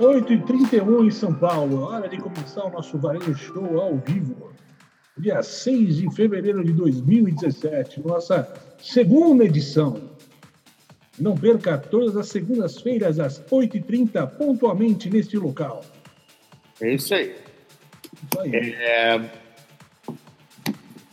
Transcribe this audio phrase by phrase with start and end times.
[0.00, 1.82] 8h31 em São Paulo.
[1.82, 4.50] Hora de começar o nosso Varejo Show ao vivo.
[5.18, 10.10] Dia 6 de fevereiro de 2017, nossa segunda edição.
[11.18, 15.84] Não perca todas as segundas-feiras às 8h30, pontualmente neste local.
[16.80, 17.36] É isso aí.
[18.32, 18.54] Isso aí.
[18.54, 19.30] É,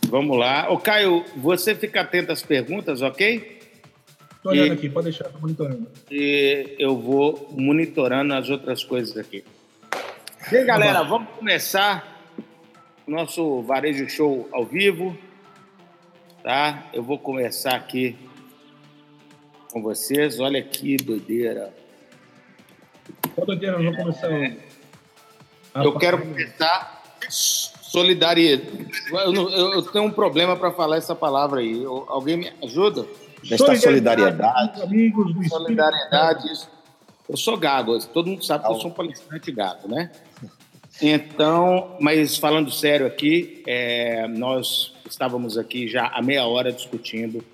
[0.08, 0.70] Vamos lá.
[0.70, 3.57] Ô, Caio, você fica atento às perguntas, ok?
[4.38, 5.86] Estou olhando e- aqui, pode deixar, estou monitorando.
[6.10, 9.44] E eu vou monitorando as outras coisas aqui.
[10.50, 12.16] E aí, galera, vamos começar
[13.06, 15.16] o nosso varejo show ao vivo,
[16.42, 16.88] tá?
[16.92, 18.16] Eu vou começar aqui
[19.72, 20.38] com vocês.
[20.40, 21.74] Olha que doideira.
[23.34, 24.28] Todo dia nós vamos começar.
[25.74, 28.88] a- Eu quero começar solidariedade.
[29.10, 31.82] Eu, eu- eu tenho um problema para falar essa palavra aí.
[31.82, 33.04] Eu- Alguém me ajuda?
[33.46, 34.82] Desta solidariedade.
[34.82, 36.48] amigos Solidariedade.
[37.28, 40.10] Eu sou gago, todo mundo sabe que eu sou um palestrante gago, né?
[41.00, 47.44] Então, mas falando sério aqui, é, nós estávamos aqui já há meia hora discutindo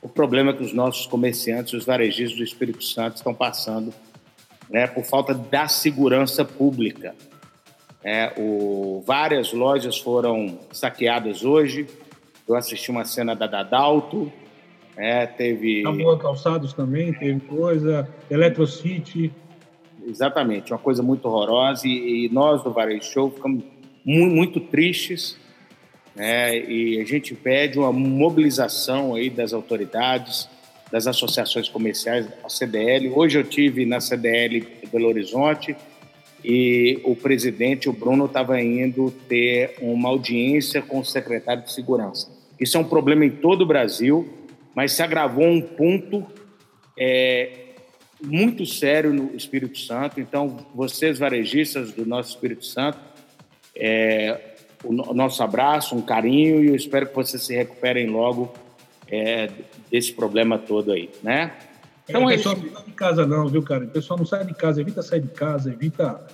[0.00, 3.92] o problema que os nossos comerciantes, os varejistas do Espírito Santo estão passando
[4.70, 7.14] né, por falta da segurança pública.
[8.02, 11.86] É, o- várias lojas foram saqueadas hoje.
[12.46, 14.30] Eu assisti uma cena da Dadalto,
[14.96, 15.82] é, teve...
[16.20, 19.32] Calçados também teve coisa, Eletrocity.
[20.06, 23.64] Exatamente, uma coisa muito horrorosa e, e nós do Varejo Show ficamos
[24.04, 25.38] mu- muito, tristes
[26.14, 26.58] né?
[26.58, 30.48] e a gente pede uma mobilização aí das autoridades,
[30.92, 33.10] das associações comerciais, a CDL.
[33.14, 35.74] Hoje eu tive na CDL Belo Horizonte
[36.44, 42.30] e o presidente, o Bruno, estava indo ter uma audiência com o secretário de Segurança.
[42.60, 44.28] Isso é um problema em todo o Brasil,
[44.74, 46.26] mas se agravou um ponto
[46.98, 47.50] é,
[48.22, 50.20] muito sério no Espírito Santo.
[50.20, 52.98] Então, vocês, varejistas do nosso Espírito Santo,
[53.76, 58.06] é, o, no- o nosso abraço, um carinho e eu espero que vocês se recuperem
[58.08, 58.52] logo
[59.10, 59.50] é,
[59.90, 61.52] desse problema todo aí, né?
[62.08, 63.84] Então, Então o é pessoal não sai de casa não, viu, cara?
[63.84, 66.26] O pessoal não sai de casa, evita sair de casa, evita,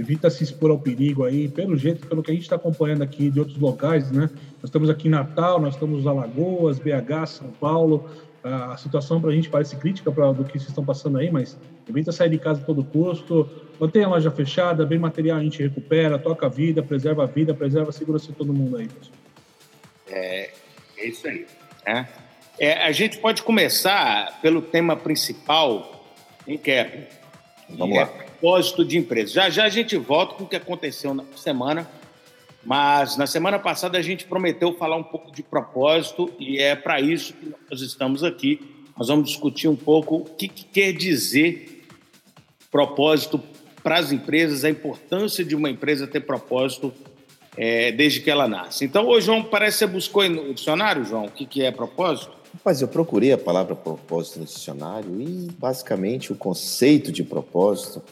[0.00, 1.48] evita se expor ao perigo aí.
[1.48, 4.30] Pelo jeito, pelo que a gente está acompanhando aqui de outros locais, né?
[4.54, 8.08] Nós estamos aqui em Natal, nós estamos em Alagoas, BH, São Paulo.
[8.42, 11.58] A situação para a gente parece crítica pra, do que vocês estão passando aí, mas
[11.86, 13.48] evita sair de casa a todo custo.
[13.78, 17.52] Mantenha a loja fechada, bem material a gente recupera, toca a vida, preserva a vida,
[17.52, 19.14] preserva a segurança de todo mundo aí, pessoal.
[20.96, 21.46] É isso aí.
[21.86, 22.08] né?
[22.58, 26.04] É, a gente pode começar pelo tema principal,
[26.46, 27.08] em que é,
[27.70, 28.29] Vamos que é lá.
[28.40, 29.34] Propósito de empresa.
[29.34, 31.86] Já já a gente volta com o que aconteceu na semana,
[32.64, 37.00] mas na semana passada a gente prometeu falar um pouco de propósito e é para
[37.00, 38.60] isso que nós estamos aqui.
[38.96, 41.86] Nós vamos discutir um pouco o que, que quer dizer
[42.70, 43.40] propósito
[43.82, 46.92] para as empresas, a importância de uma empresa ter propósito
[47.56, 48.84] é, desde que ela nasce.
[48.84, 52.32] Então, João, parece que você buscou no dicionário, João, o que, que é propósito?
[52.54, 58.02] Rapaz, eu procurei a palavra propósito no dicionário e, basicamente, o conceito de propósito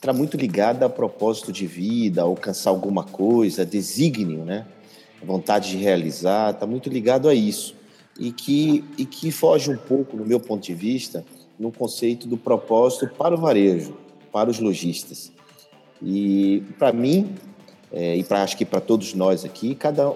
[0.00, 4.64] está muito ligado a propósito de vida, alcançar alguma coisa, desígnio, né?
[5.22, 7.74] Vontade de realizar, está muito ligado a isso.
[8.18, 11.24] E que, e que foge um pouco, no meu ponto de vista,
[11.58, 13.96] no conceito do propósito para o varejo,
[14.32, 15.32] para os lojistas.
[16.00, 17.34] E, para mim,
[17.92, 20.14] é, e pra, acho que para todos nós aqui, cada, um-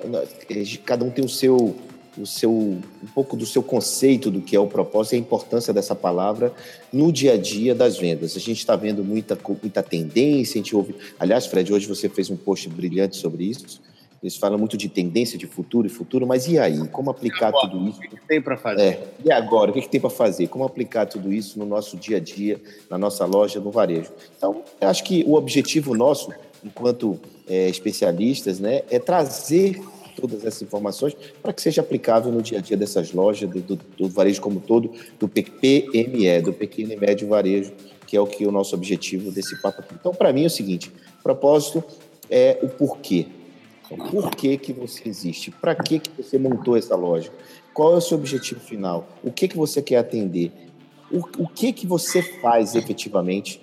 [0.85, 1.75] cada um tem o seu,
[2.17, 5.73] o seu, um pouco do seu conceito do que é o propósito e a importância
[5.73, 6.53] dessa palavra
[6.93, 8.37] no dia a dia das vendas.
[8.37, 10.95] A gente está vendo muita, muita tendência, a gente ouve.
[11.19, 13.81] Aliás, Fred, hoje você fez um post brilhante sobre isso.
[14.23, 16.87] Eles falam muito de tendência, de futuro e futuro, mas e aí?
[16.89, 17.99] Como aplicar Agora, tudo isso?
[17.99, 18.81] O que tem para fazer?
[18.81, 20.47] É, e agora, o que, tem para fazer?
[20.47, 24.13] Como aplicar tudo isso no nosso dia a dia, na nossa loja, no varejo?
[24.37, 26.31] Então, eu acho que o objetivo nosso,
[26.65, 27.19] enquanto
[27.49, 29.83] é, especialistas, né, é trazer
[30.15, 34.09] todas essas informações para que seja aplicável no dia a dia dessas lojas, do, do-
[34.09, 37.73] varejo como todo, do PME, do pequeno e médio varejo,
[38.07, 39.95] que é o que é o nosso objetivo desse papo aqui.
[39.99, 40.93] Então, para mim é o seguinte,
[41.23, 41.83] propósito
[42.31, 43.27] é o porquê.
[43.87, 45.51] Então, por que, que você existe?
[45.51, 47.31] Para que, que você montou essa loja?
[47.75, 49.09] Qual é o seu objetivo final?
[49.23, 50.53] O que, que você quer atender?
[51.11, 53.61] O, o que, que você faz efetivamente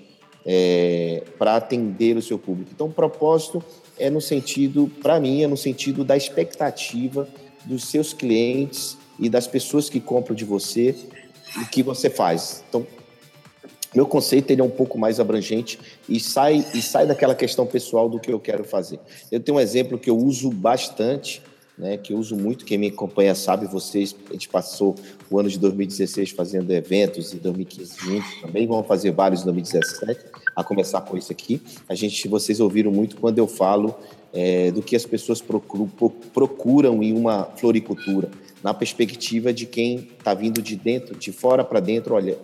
[1.38, 2.72] para atender o seu público?
[2.74, 3.64] Então, propósito
[4.00, 7.28] é no sentido, para mim, é no sentido da expectativa
[7.66, 10.96] dos seus clientes e das pessoas que compram de você
[11.58, 12.64] o que você faz.
[12.70, 12.86] Então,
[13.94, 18.08] meu conceito ele é um pouco mais abrangente e sai e sai daquela questão pessoal
[18.08, 19.00] do que eu quero fazer.
[19.32, 21.42] Eu tenho um exemplo que eu uso bastante
[21.80, 24.96] né, que eu uso muito, quem me acompanha sabe, vocês, a gente passou
[25.32, 30.26] o ano de 2016 fazendo eventos, e 2015 juntos também, vamos fazer vários em 2017,
[30.60, 31.62] a começar com isso aqui.
[31.88, 33.96] A gente, vocês ouviram muito quando eu falo
[34.34, 35.90] é, do que as pessoas procuram,
[36.34, 38.30] procuram em uma floricultura,
[38.64, 42.38] na perspectiva de quem está vindo de dentro, de fora para dentro, olha,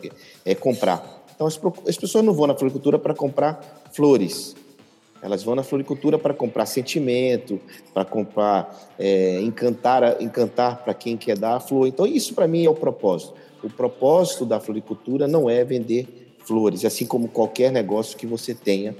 [0.43, 1.25] é comprar.
[1.35, 4.55] Então, as, as pessoas não vão na floricultura para comprar flores,
[5.21, 7.59] elas vão na floricultura para comprar sentimento,
[7.93, 11.87] para comprar, é, encantar, encantar para quem quer dar a flor.
[11.87, 13.33] Então, isso para mim é o propósito.
[13.63, 18.95] O propósito da floricultura não é vender flores, assim como qualquer negócio que você tenha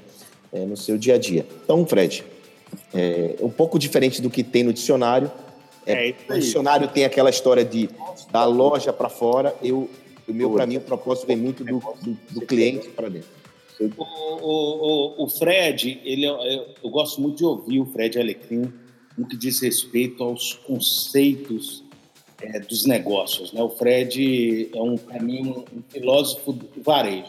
[0.51, 1.45] é, no seu dia a dia.
[1.63, 2.24] Então, Fred,
[2.94, 5.31] é um pouco diferente do que tem no dicionário.
[5.86, 7.89] É, é o dicionário tem aquela história de
[8.31, 9.56] da loja para fora.
[9.62, 9.89] Eu,
[10.27, 13.30] o meu, para mim, o propósito vem muito do, do, do cliente para dentro.
[13.80, 18.71] O, o, o, Fred, ele, eu, eu gosto muito de ouvir o Fred Alecrim
[19.18, 21.83] no que diz respeito aos conceitos
[22.41, 23.51] é, dos negócios.
[23.53, 23.61] Né?
[23.61, 27.25] O Fred é um, para mim, um, filósofo do varejo.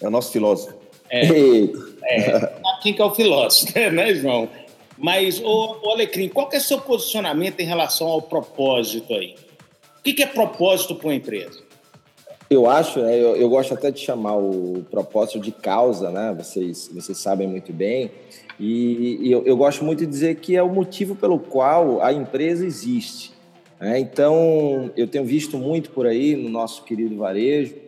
[0.00, 0.74] É o nosso filósofo.
[1.10, 1.26] É,
[2.02, 4.48] é quem que é o filósofo, né, João?
[4.98, 9.34] Mas, o, o Alecrim, qual é o seu posicionamento em relação ao propósito aí?
[9.98, 11.66] O que, que é propósito para uma empresa?
[12.48, 16.32] Eu acho, né, eu, eu, gosto até de chamar o propósito de causa, né?
[16.38, 18.12] Vocês, vocês sabem muito bem.
[18.58, 22.12] E, e eu, eu, gosto muito de dizer que é o motivo pelo qual a
[22.12, 23.32] empresa existe.
[23.80, 23.98] Né?
[23.98, 27.86] Então, eu tenho visto muito por aí no nosso querido varejo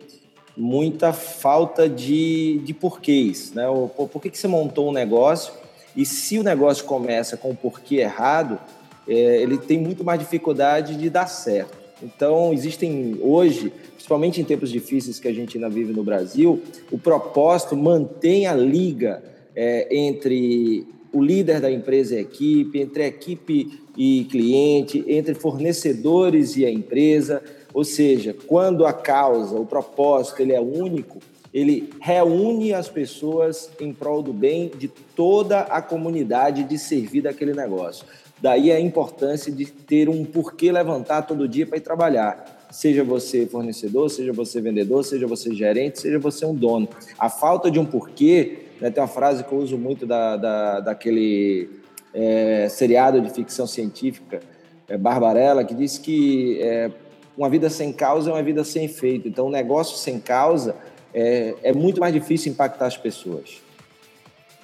[0.59, 3.53] muita falta de, de porquês.
[3.53, 3.67] Né?
[3.69, 5.53] O, por que, que você montou um negócio
[5.95, 8.59] e se o negócio começa com o porquê errado,
[9.07, 11.77] é, ele tem muito mais dificuldade de dar certo.
[12.03, 16.97] Então, existem hoje, principalmente em tempos difíceis que a gente ainda vive no Brasil, o
[16.97, 19.23] propósito mantém a liga
[19.55, 25.33] é, entre o líder da empresa e a equipe, entre a equipe e cliente, entre
[25.33, 27.41] fornecedores e a empresa.
[27.73, 31.19] Ou seja, quando a causa, o propósito, ele é único,
[31.53, 37.53] ele reúne as pessoas em prol do bem de toda a comunidade de servir daquele
[37.53, 38.05] negócio.
[38.41, 42.67] Daí a importância de ter um porquê levantar todo dia para ir trabalhar.
[42.71, 46.87] Seja você fornecedor, seja você vendedor, seja você gerente, seja você um dono.
[47.17, 50.79] A falta de um porquê, né, tem uma frase que eu uso muito da, da,
[50.79, 51.69] daquele
[52.13, 54.39] é, seriado de ficção científica,
[54.87, 56.91] é, Barbarella, que diz que é,
[57.37, 59.27] uma vida sem causa é uma vida sem efeito.
[59.27, 60.75] Então, um negócio sem causa
[61.13, 63.61] é, é muito mais difícil impactar as pessoas.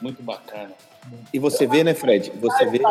[0.01, 0.71] Muito bacana.
[1.33, 2.31] E você vê, né, Fred?
[2.41, 2.81] Você vê.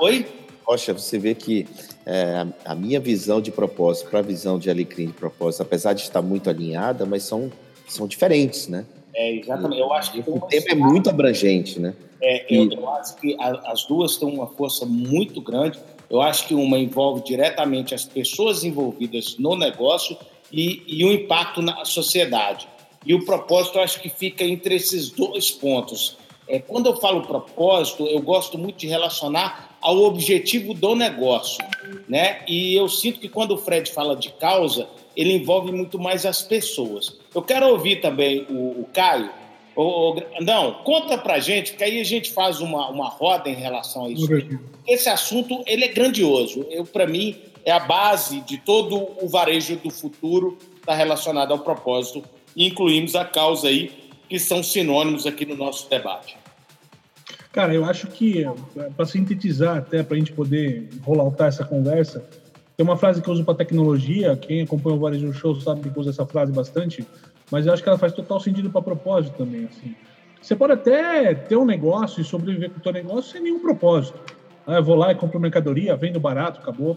[0.00, 0.26] Oi?
[0.64, 1.66] Rocha, você vê que
[2.04, 6.02] é, a minha visão de propósito para a visão de Alecrim de propósito, apesar de
[6.02, 7.50] estar muito alinhada, mas são,
[7.88, 8.84] são diferentes, né?
[9.14, 9.80] É, exatamente.
[9.80, 11.94] Eu acho que o tempo é muito abrangente, né?
[12.22, 12.74] É, eu, e...
[12.74, 15.78] eu acho que a, as duas têm uma força muito grande.
[16.08, 20.16] Eu acho que uma envolve diretamente as pessoas envolvidas no negócio
[20.52, 22.68] e, e o impacto na sociedade.
[23.06, 26.18] E o propósito, eu acho que fica entre esses dois pontos.
[26.46, 31.64] É, quando eu falo propósito, eu gosto muito de relacionar ao objetivo do negócio,
[32.08, 32.44] né?
[32.46, 36.42] E eu sinto que quando o Fred fala de causa, ele envolve muito mais as
[36.42, 37.18] pessoas.
[37.34, 39.30] Eu quero ouvir também o, o Caio.
[39.74, 43.54] O, o, não, conta pra gente, que aí a gente faz uma, uma roda em
[43.54, 44.26] relação a isso.
[44.86, 46.66] Esse assunto, ele é grandioso.
[46.70, 51.58] Eu, para mim, é a base de todo o varejo do futuro, está relacionado ao
[51.58, 52.22] propósito.
[52.56, 53.92] E incluímos a causa aí,
[54.28, 56.36] que são sinônimos aqui no nosso debate.
[57.52, 58.44] Cara, eu acho que,
[58.96, 62.28] para sintetizar, até para a gente poder rolautar essa conversa,
[62.80, 66.00] tem uma frase que eu uso para tecnologia, quem acompanha o Varejo Show sabe que
[66.00, 67.06] usa essa frase bastante,
[67.50, 69.66] mas eu acho que ela faz total sentido para propósito também.
[69.66, 69.94] Assim.
[70.40, 74.18] Você pode até ter um negócio e sobreviver com o seu negócio sem nenhum propósito.
[74.66, 76.96] Ah, eu vou lá e compro mercadoria, vendo barato, acabou.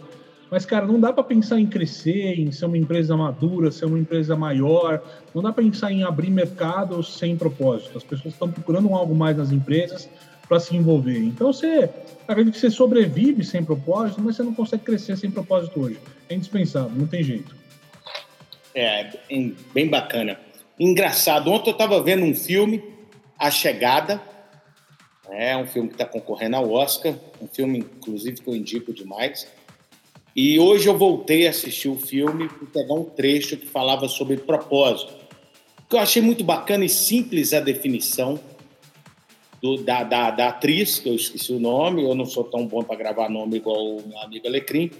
[0.50, 3.98] Mas, cara, não dá para pensar em crescer, em ser uma empresa madura, ser uma
[3.98, 5.02] empresa maior.
[5.34, 7.98] Não dá para pensar em abrir mercado sem propósito.
[7.98, 10.08] As pessoas estão procurando algo mais nas empresas
[10.48, 11.18] para se envolver.
[11.18, 11.88] Então você
[12.26, 15.98] acredito que você sobrevive sem propósito, mas você não consegue crescer sem propósito hoje.
[16.28, 17.54] É indispensável, não tem jeito.
[18.74, 19.12] É,
[19.72, 20.38] bem bacana.
[20.78, 22.82] Engraçado, ontem eu estava vendo um filme,
[23.38, 24.20] A Chegada,
[25.30, 29.46] é um filme que está concorrendo ao Oscar, um filme, inclusive, que eu indico demais.
[30.36, 34.36] E hoje eu voltei a assistir o filme para pegar um trecho que falava sobre
[34.36, 35.14] propósito.
[35.88, 38.38] Que eu achei muito bacana e simples a definição
[39.64, 42.82] do, da, da, da, atriz, que eu esqueci o nome, eu não sou tão bom
[42.82, 44.90] para gravar nome igual o meu amigo Alecrim,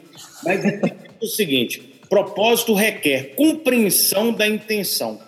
[0.43, 0.81] mas é
[1.21, 5.21] o seguinte: propósito requer compreensão da intenção.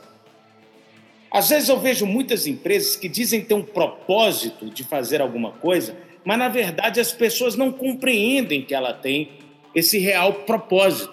[1.31, 5.95] Às vezes eu vejo muitas empresas que dizem ter um propósito de fazer alguma coisa,
[6.25, 9.33] mas na verdade as pessoas não compreendem que ela tem
[9.75, 11.13] esse real propósito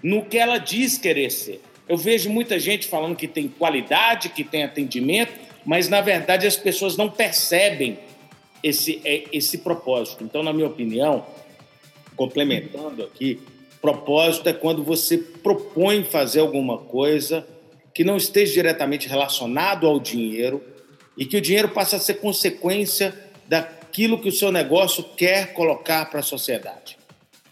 [0.00, 1.60] no que ela diz querer ser.
[1.88, 5.32] Eu vejo muita gente falando que tem qualidade, que tem atendimento,
[5.64, 7.98] mas na verdade as pessoas não percebem
[8.62, 10.22] esse, é, esse propósito.
[10.24, 11.26] Então, na minha opinião,
[12.16, 13.40] complementando aqui,
[13.80, 17.46] propósito é quando você propõe fazer alguma coisa
[17.92, 20.62] que não esteja diretamente relacionado ao dinheiro
[21.16, 23.14] e que o dinheiro passa a ser consequência
[23.46, 26.96] daquilo que o seu negócio quer colocar para a sociedade,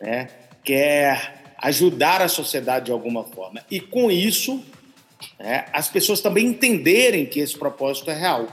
[0.00, 0.28] né?
[0.64, 3.62] quer ajudar a sociedade de alguma forma.
[3.70, 4.62] E com isso,
[5.38, 8.48] né, as pessoas também entenderem que esse propósito é real,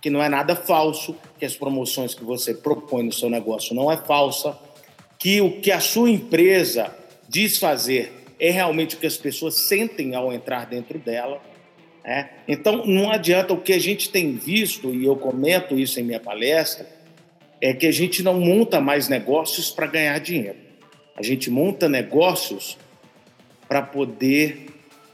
[0.00, 3.90] que não é nada falso, que as promoções que você propõe no seu negócio não
[3.90, 4.56] é falsa,
[5.18, 6.94] que o que a sua empresa
[7.28, 11.42] diz fazer é realmente o que as pessoas sentem ao entrar dentro dela.
[12.04, 12.30] Né?
[12.46, 16.20] Então, não adianta o que a gente tem visto, e eu comento isso em minha
[16.20, 16.86] palestra,
[17.60, 20.56] é que a gente não monta mais negócios para ganhar dinheiro.
[21.16, 22.78] A gente monta negócios
[23.68, 24.67] para poder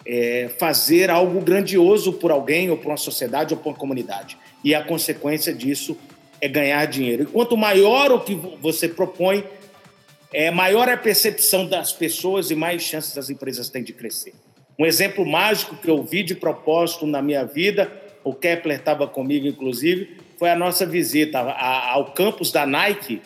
[0.07, 4.37] é, fazer algo grandioso por alguém, ou por uma sociedade, ou por uma comunidade.
[4.63, 5.97] E a consequência disso
[6.41, 7.23] é ganhar dinheiro.
[7.23, 9.45] E quanto maior o que você propõe,
[10.33, 14.35] é, maior é a percepção das pessoas e mais chances as empresas têm de crescer.
[14.79, 17.91] Um exemplo mágico que eu vi de propósito na minha vida,
[18.25, 23.23] o Kepler estava comigo, inclusive, foi a nossa visita ao campus da Nike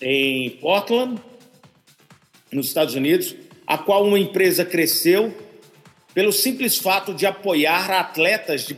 [0.00, 1.20] em Portland,
[2.50, 5.34] nos Estados Unidos, a qual uma empresa cresceu
[6.16, 8.74] pelo simples fato de apoiar atletas de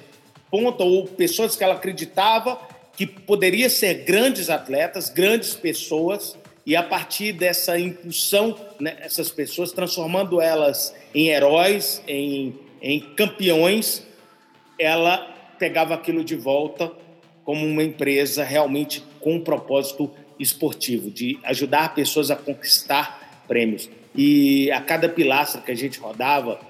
[0.50, 2.59] ponta ou pessoas que ela acreditava
[2.97, 9.71] que poderia ser grandes atletas, grandes pessoas, e a partir dessa impulsão, né, essas pessoas,
[9.71, 14.02] transformando elas em heróis, em, em campeões,
[14.76, 15.18] ela
[15.61, 16.90] pegava aquilo de volta
[17.45, 23.88] como uma empresa realmente com um propósito esportivo, de ajudar pessoas a conquistar prêmios.
[24.12, 26.66] E a cada pilastra que a gente rodava,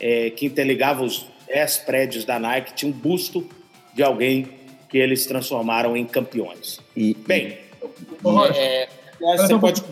[0.00, 3.46] é, que interligava os dez prédios da Nike, tinha um busto
[3.94, 4.48] de alguém
[4.88, 6.80] que eles transformaram em campeões.
[6.96, 8.88] E, Bem, e, é,
[9.36, 9.82] você pode.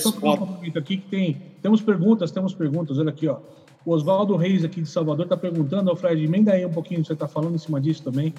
[0.00, 1.42] Só um aqui que tem.
[1.62, 2.98] Temos perguntas, temos perguntas.
[2.98, 3.38] Olha aqui, ó.
[3.84, 7.14] O Oswaldo Reis, aqui de Salvador, está perguntando, ô Fred, emenda aí um pouquinho, você
[7.14, 8.32] está falando em cima disso também,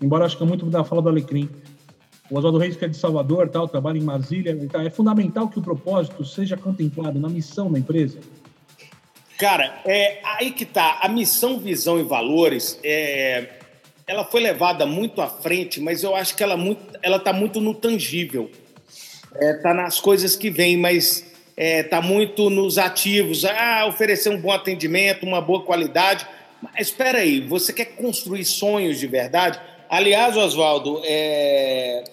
[0.00, 1.48] embora acho que é muito da fala do Alecrim.
[2.30, 5.58] O Oswaldo Reis, que é de Salvador, tal, trabalha em Brasília, tá, é fundamental que
[5.58, 8.18] o propósito seja contemplado na missão da empresa?
[9.40, 10.98] Cara, é aí que tá.
[11.00, 13.48] A missão, visão e valores, é,
[14.06, 17.60] ela foi levada muito à frente, mas eu acho que ela muito, ela está muito
[17.60, 18.50] no tangível
[19.36, 21.24] é, tá nas coisas que vêm, mas
[21.56, 23.44] é, tá muito nos ativos.
[23.44, 26.26] Ah, oferecer um bom atendimento, uma boa qualidade.
[26.62, 29.60] Mas espera aí, você quer construir sonhos de verdade?
[29.88, 32.04] Aliás, Oswaldo, é...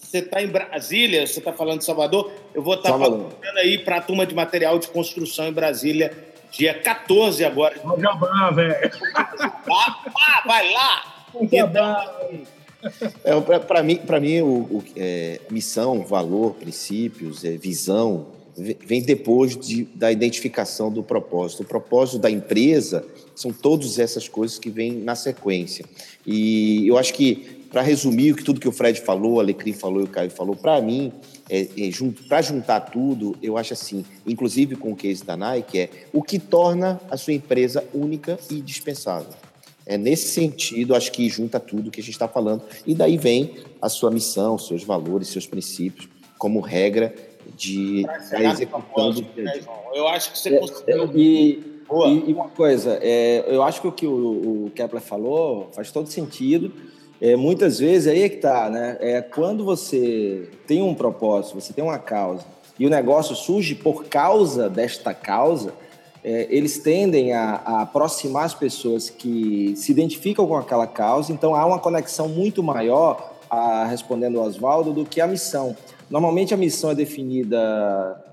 [0.00, 3.78] você está em Brasília, você está falando de Salvador, eu vou estar tá falando aí
[3.78, 6.12] para a turma de material de construção em Brasília,
[6.50, 7.76] dia 14 agora.
[7.98, 8.90] Jabá, velho.
[9.24, 11.24] Ah, vai lá!
[11.40, 11.72] Então,
[13.24, 18.26] é, Para mim, para mim o, o é, missão, valor, princípios, é, visão,
[18.56, 21.62] vem depois de, da identificação do propósito.
[21.62, 23.04] O propósito da empresa
[23.34, 25.84] são todas essas coisas que vêm na sequência.
[26.26, 30.04] E eu acho que, para resumir tudo que o Fred falou, o Alecrim falou e
[30.04, 31.12] o Caio falou, para mim,
[31.48, 35.78] é, é, junto, para juntar tudo, eu acho assim, inclusive com o case da Nike,
[35.78, 39.32] é o que torna a sua empresa única e dispensável.
[39.86, 42.62] É nesse sentido, acho que junta tudo que a gente está falando.
[42.86, 46.08] E daí vem a sua missão, seus valores, seus princípios,
[46.38, 47.14] como regra
[47.56, 49.26] de estar executando.
[49.36, 49.60] Né,
[49.94, 51.02] eu acho que você é, conseguiu.
[51.02, 55.68] É, e, e, uma coisa, é, eu acho que o que o, o Kepler falou
[55.72, 56.72] faz todo sentido.
[57.20, 58.96] É, muitas vezes aí é que está, né?
[59.00, 62.44] É quando você tem um propósito, você tem uma causa
[62.80, 65.74] e o negócio surge por causa desta causa,
[66.24, 71.54] é, eles tendem a, a, aproximar as pessoas que se identificam com aquela causa, então
[71.54, 75.76] há uma conexão muito maior, a, respondendo o Oswaldo, do que a missão.
[76.08, 78.24] Normalmente a missão é definida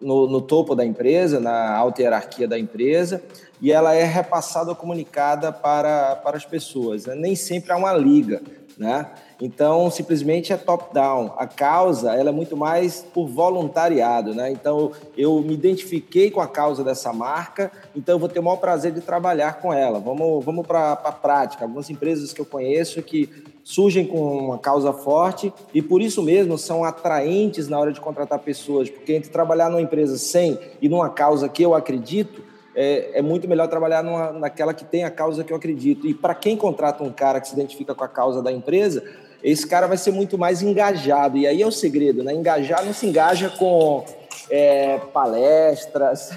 [0.00, 3.20] no, no, topo da empresa, na alta hierarquia da empresa,
[3.60, 7.06] e ela é repassada ou comunicada para, para as pessoas.
[7.06, 7.14] Né?
[7.14, 8.40] Nem sempre há uma liga,
[8.76, 9.10] né?
[9.40, 11.32] Então, simplesmente é top-down.
[11.36, 14.50] A causa ela é muito mais por voluntariado, né?
[14.50, 18.56] Então, eu me identifiquei com a causa dessa marca, então eu vou ter o maior
[18.56, 20.00] prazer de trabalhar com ela.
[20.00, 21.64] Vamos, vamos para a prática.
[21.64, 23.28] Algumas empresas que eu conheço que
[23.62, 28.38] surgem com uma causa forte e por isso mesmo são atraentes na hora de contratar
[28.38, 32.42] pessoas, porque entre trabalhar numa empresa sem e numa causa que eu acredito,
[32.80, 36.06] é, é, muito melhor trabalhar numa, naquela que tem a causa que eu acredito.
[36.06, 39.02] E para quem contrata um cara que se identifica com a causa da empresa,
[39.42, 41.36] esse cara vai ser muito mais engajado.
[41.36, 42.32] E aí é o segredo, né?
[42.32, 44.04] Engajar não se engaja com
[44.48, 46.30] é, palestras,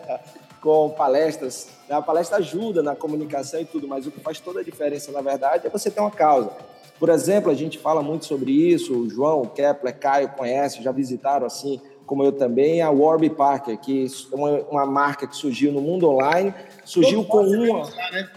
[0.62, 1.68] com palestras.
[1.90, 5.20] A palestra ajuda na comunicação e tudo, mas o que faz toda a diferença, na
[5.20, 6.52] verdade, é você ter uma causa.
[6.98, 10.90] Por exemplo, a gente fala muito sobre isso, o João, o Kepler, Caio conhece, já
[10.90, 15.72] visitaram assim, como eu também, a Warby Parker, que é uma, uma marca que surgiu
[15.72, 16.54] no mundo online,
[16.84, 17.78] surgiu todos com uma...
[17.80, 18.30] Lá, né?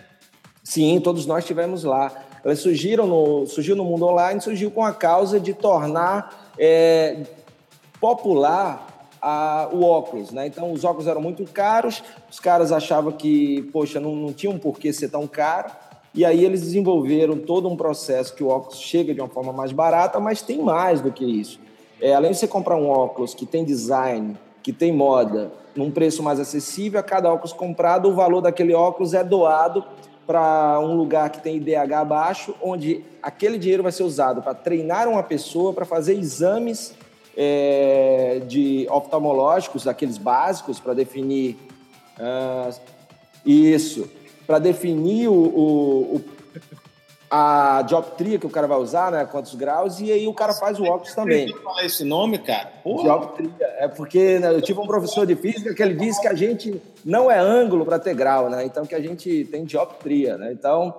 [0.64, 2.12] Sim, todos nós estivemos lá.
[2.44, 7.24] Elas surgiram no, surgiu no mundo online, surgiu com a causa de tornar é,
[8.00, 10.46] popular a, o óculos, né?
[10.46, 14.60] Então, os óculos eram muito caros, os caras achavam que, poxa, não, não tinha um
[14.60, 15.72] porquê ser tão caro,
[16.14, 19.72] e aí eles desenvolveram todo um processo que o óculos chega de uma forma mais
[19.72, 21.60] barata, mas tem mais do que isso.
[22.02, 26.24] É, além de você comprar um óculos que tem design, que tem moda, num preço
[26.24, 29.84] mais acessível, a cada óculos comprado, o valor daquele óculos é doado
[30.26, 35.08] para um lugar que tem IDH baixo, onde aquele dinheiro vai ser usado para treinar
[35.08, 36.96] uma pessoa, para fazer exames
[37.38, 41.58] é, de oftalmológicos, aqueles básicos, para definir
[42.20, 42.74] uh,
[43.46, 44.10] isso,
[44.48, 46.24] para definir o, o, o,
[47.30, 49.26] a dioptria que o cara vai usar, né?
[49.26, 51.52] Quantos graus, e aí o cara faz o óculos também.
[51.64, 52.72] falar esse nome, cara?
[52.84, 53.04] Porra.
[53.04, 53.52] Dioptria.
[53.78, 56.82] É porque né, eu tive um professor de física que ele disse que a gente
[57.04, 58.66] não é ângulo para ter grau, né?
[58.66, 60.52] Então que a gente tem dioptria, né?
[60.52, 60.94] Então,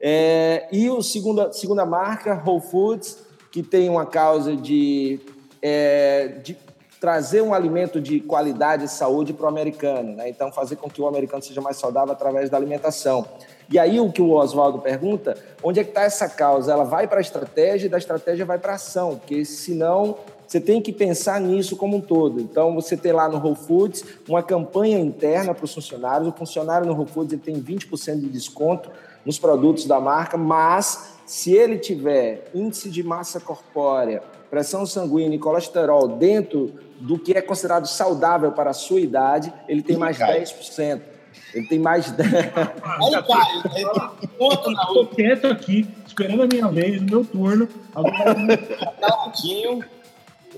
[0.00, 3.18] é, e o segunda, segunda marca, Whole Foods,
[3.50, 5.20] que tem uma causa de
[5.62, 6.56] é, de
[7.00, 10.28] trazer um alimento de qualidade e saúde para o americano, né?
[10.28, 13.26] Então, fazer com que o americano seja mais saudável através da alimentação.
[13.70, 16.72] E aí, o que o Oswaldo pergunta, onde é que está essa causa?
[16.72, 20.60] Ela vai para a estratégia e da estratégia vai para a ação, porque senão você
[20.60, 22.40] tem que pensar nisso como um todo.
[22.40, 26.26] Então, você tem lá no Whole Foods uma campanha interna para os funcionários.
[26.26, 28.90] O funcionário no Whole Foods ele tem 20% de desconto
[29.24, 35.38] nos produtos da marca, mas se ele tiver índice de massa corpórea pressão sanguínea e
[35.38, 41.00] colesterol dentro do que é considerado saudável para a sua idade, ele tem mais 10%.
[41.54, 42.20] Ele tem mais 10%.
[42.82, 47.68] Aí, Caio, Estou quieto aqui, esperando a minha vez, o meu turno.
[47.94, 48.36] Agora...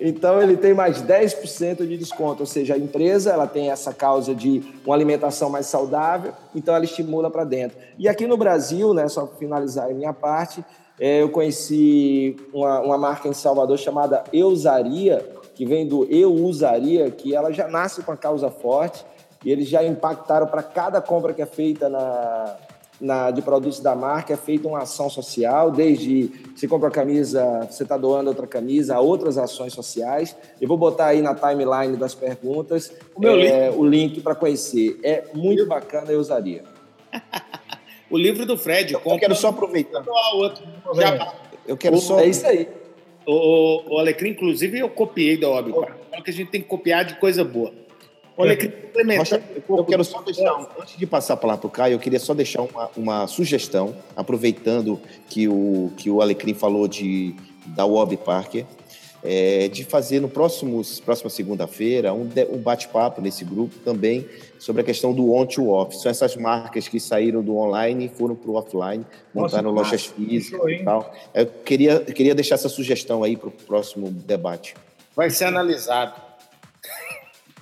[0.04, 4.34] Então ele tem mais 10% de desconto, ou seja, a empresa ela tem essa causa
[4.34, 7.78] de uma alimentação mais saudável, então ela estimula para dentro.
[7.96, 10.64] E aqui no Brasil, né, só para finalizar a minha parte,
[10.98, 17.08] é, eu conheci uma, uma marca em Salvador chamada Eusaria, que vem do Eu Usaria,
[17.10, 19.04] que ela já nasce com a causa forte
[19.44, 22.56] e eles já impactaram para cada compra que é feita na,
[23.00, 27.66] na, de produtos da marca, é feita uma ação social, desde você compra a camisa,
[27.68, 30.36] você está doando outra camisa, a outras ações sociais.
[30.60, 34.98] Eu vou botar aí na timeline das perguntas o, é, link, link para conhecer.
[35.02, 36.62] É muito bacana, eu usaria.
[38.08, 38.94] o livro do Fred.
[38.94, 40.04] Eu, eu quero só aproveitar.
[40.34, 40.64] Outro.
[40.94, 41.34] Já...
[41.66, 42.20] Eu quero só.
[42.20, 42.68] É isso aí.
[43.26, 45.72] O, o Alecrim, inclusive, eu copiei da Obi.
[45.72, 47.72] Fala que a gente tem que copiar de coisa boa.
[48.36, 48.72] O Alecrim
[49.16, 52.18] Rocha, eu quero só deixar, antes de passar a palavra para o Caio, eu queria
[52.18, 57.34] só deixar uma, uma sugestão, aproveitando que o, que o Alecrim falou de,
[57.66, 58.64] da Obi Parker
[59.22, 64.26] é, de fazer no próximo próxima segunda-feira um, um bate-papo nesse grupo também
[64.58, 65.96] sobre a questão do on to off.
[65.96, 70.06] São essas marcas que saíram do online e foram para o offline, montaram Nossa, lojas
[70.06, 71.14] físicas e tal.
[71.32, 74.74] Eu queria, queria deixar essa sugestão aí para o próximo debate.
[75.14, 76.31] Vai ser analisado.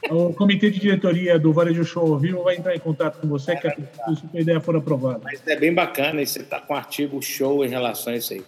[0.09, 3.57] O comitê de diretoria do Varejo Show Vivo vai entrar em contato com você, é,
[3.57, 5.21] que a, sua ideia for aprovada.
[5.23, 8.33] Mas é bem bacana e você está com um artigo show em relação a isso
[8.33, 8.43] aí.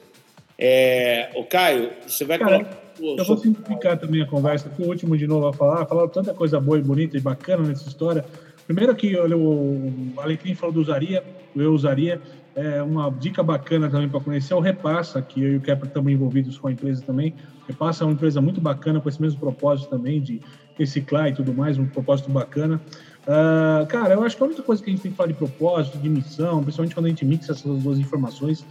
[0.58, 4.70] É, o Caio, você vai Cara, colocar eu vou simplificar também a conversa.
[4.70, 5.86] Fui o último de novo a falar.
[5.86, 8.24] Falaram tanta coisa boa e bonita e bacana nessa história.
[8.66, 12.20] Primeiro que o Alecrim falou do usaria, eu usaria.
[12.54, 15.88] É uma dica bacana também para conhecer é o Repassa, que eu e o Kepler
[15.88, 17.34] estamos envolvidos com a empresa também.
[17.66, 20.40] Repassa é uma empresa muito bacana, com esse mesmo propósito também de
[20.78, 22.80] reciclar e tudo mais, um propósito bacana.
[23.22, 25.34] Uh, cara, eu acho que a única coisa que a gente tem que falar de
[25.34, 28.64] propósito, de missão, principalmente quando a gente mixa essas duas informações,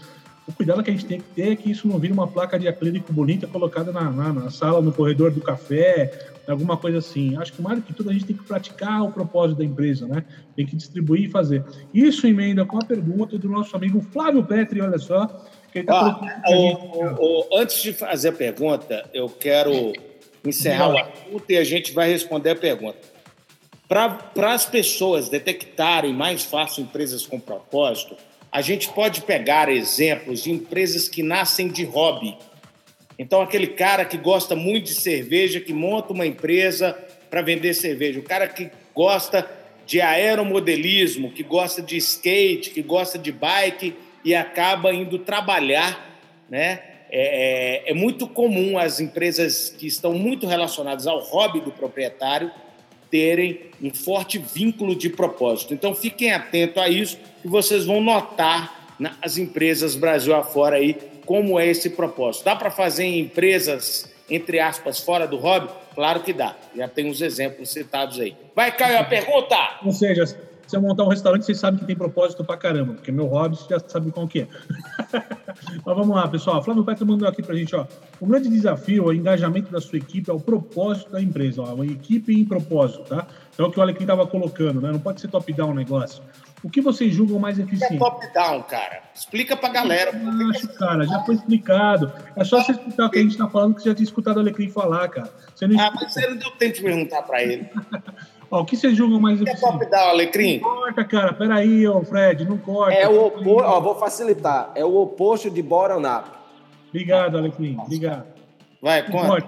[0.48, 2.60] o cuidado que a gente tem que ter é que isso não vire uma placa
[2.60, 6.12] de acrílico bonita colocada na, na, na, sala, no corredor do café,
[6.48, 7.38] alguma coisa assim.
[7.38, 10.08] Acho que mais do que tudo a gente tem que praticar o propósito da empresa,
[10.08, 10.26] né?
[10.56, 11.64] Tem que distribuir e fazer.
[11.94, 15.28] Isso emenda com a pergunta do nosso amigo Flávio Petri, olha só.
[15.28, 15.40] Tá
[15.88, 19.94] ah, o, o, antes de fazer a pergunta, eu quero
[20.46, 20.96] encerrar não.
[20.96, 23.00] o assunto e a gente vai responder a pergunta.
[23.88, 28.16] Para as pessoas detectarem mais fácil empresas com propósito,
[28.52, 32.38] a gente pode pegar exemplos de empresas que nascem de hobby.
[33.20, 36.98] Então, aquele cara que gosta muito de cerveja, que monta uma empresa
[37.30, 39.50] para vender cerveja, o cara que gosta
[39.86, 46.18] de aeromodelismo, que gosta de skate, que gosta de bike e acaba indo trabalhar,
[46.50, 46.91] né?
[47.12, 52.50] É, é, é muito comum as empresas que estão muito relacionadas ao hobby do proprietário
[53.12, 55.74] terem um forte vínculo de propósito.
[55.74, 60.96] Então, fiquem atentos a isso, que vocês vão notar nas empresas Brasil afora aí
[61.26, 62.46] como é esse propósito.
[62.46, 65.70] Dá para fazer em empresas, entre aspas, fora do hobby?
[65.94, 66.56] Claro que dá.
[66.76, 68.36] Já tem uns exemplos citados aí.
[68.56, 69.80] Vai, Caio, a pergunta!
[69.84, 70.24] Ou seja,
[70.72, 73.58] se eu montar um restaurante, vocês sabem que tem propósito pra caramba, porque meu hobby
[73.58, 74.48] você já sabe qual que é.
[75.86, 76.64] Mas vamos lá, pessoal.
[76.64, 77.86] Flávio Petro mandou aqui pra gente, ó.
[78.22, 81.74] O grande desafio, o engajamento da sua equipe é o propósito da empresa, ó.
[81.74, 83.28] Uma equipe em propósito, tá?
[83.54, 84.94] Então é o que o Alecrim estava colocando, né?
[84.94, 86.24] Não pode ser top-down o negócio.
[86.64, 87.96] O que vocês julgam mais eficiente?
[87.96, 89.02] É top-down, cara.
[89.14, 90.12] Explica pra galera.
[90.16, 92.14] Eu acho, cara, já foi explicado.
[92.34, 94.38] É só você escutar o que a gente tá falando, que você já tinha escutado
[94.38, 95.30] o Alecrim falar, cara.
[95.54, 97.70] Você não ah, mas você não deu tempo de perguntar pra ele.
[98.52, 99.66] Ó, o que vocês julgam mais é eficiente?
[99.66, 100.60] É top-down, Alecrim?
[100.60, 101.34] Não corta, cara.
[101.34, 102.94] Peraí, ô Fred, não corta.
[102.94, 104.72] É o oposto, ó, vou facilitar.
[104.76, 106.30] É o oposto de bottom-up.
[106.90, 107.78] Obrigado, Alecrim.
[107.80, 108.26] Obrigado.
[108.82, 109.48] Vai, conta.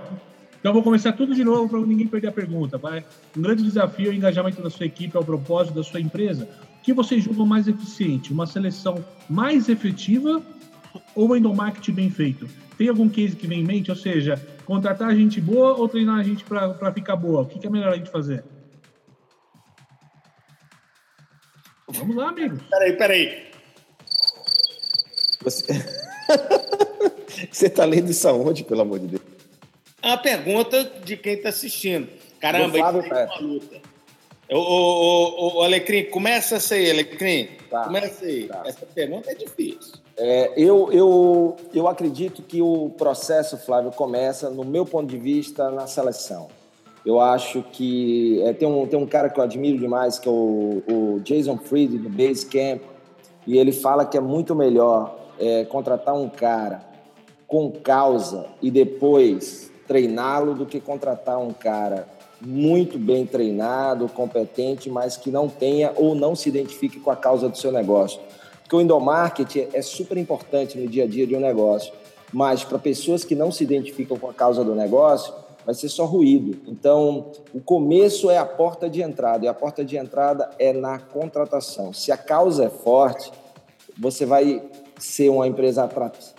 [0.58, 2.78] Então, vou começar tudo de novo para ninguém perder a pergunta.
[2.78, 3.04] Vai?
[3.38, 6.48] Um grande desafio é o engajamento da sua equipe ao propósito da sua empresa.
[6.80, 8.32] O que vocês julgam mais eficiente?
[8.32, 10.42] Uma seleção mais efetiva
[11.14, 12.48] ou um endomarketing bem feito?
[12.78, 13.92] Tem algum case que vem em mente?
[13.92, 17.42] Ou seja, contratar gente boa ou treinar a gente para ficar boa?
[17.42, 18.46] O que é melhor a gente fazer?
[21.94, 22.62] Vamos lá, amigos.
[22.70, 23.44] Peraí, peraí.
[25.42, 25.66] Você
[27.68, 29.22] está lendo isso aonde, pelo amor de Deus?
[30.02, 32.10] É uma pergunta de quem está assistindo.
[32.40, 33.82] Caramba, isso é uma luta.
[34.50, 37.50] O, o, o, Alecrim, começa essa aí, Alecrim.
[37.70, 38.48] Tá, começa aí.
[38.48, 38.64] Tá.
[38.66, 39.94] Essa pergunta é difícil.
[40.18, 45.72] É, eu, eu, eu acredito que o processo, Flávio, começa, no meu ponto de vista,
[45.72, 46.50] na seleção.
[47.06, 50.32] Eu acho que é, tem, um, tem um cara que eu admiro demais, que é
[50.32, 52.82] o, o Jason Fried, do Basecamp,
[53.46, 56.82] e ele fala que é muito melhor é, contratar um cara
[57.46, 62.08] com causa e depois treiná-lo do que contratar um cara
[62.42, 67.48] muito bem treinado, competente, mas que não tenha ou não se identifique com a causa
[67.48, 68.20] do seu negócio.
[68.62, 71.94] Porque o endomarketing é super importante no dia a dia de um negócio,
[72.32, 75.34] mas para pessoas que não se identificam com a causa do negócio,
[75.66, 76.60] vai ser só ruído.
[76.68, 81.00] Então, o começo é a porta de entrada, e a porta de entrada é na
[81.00, 81.94] contratação.
[81.94, 83.32] Se a causa é forte,
[83.98, 84.62] você vai
[85.00, 85.90] ser uma empresa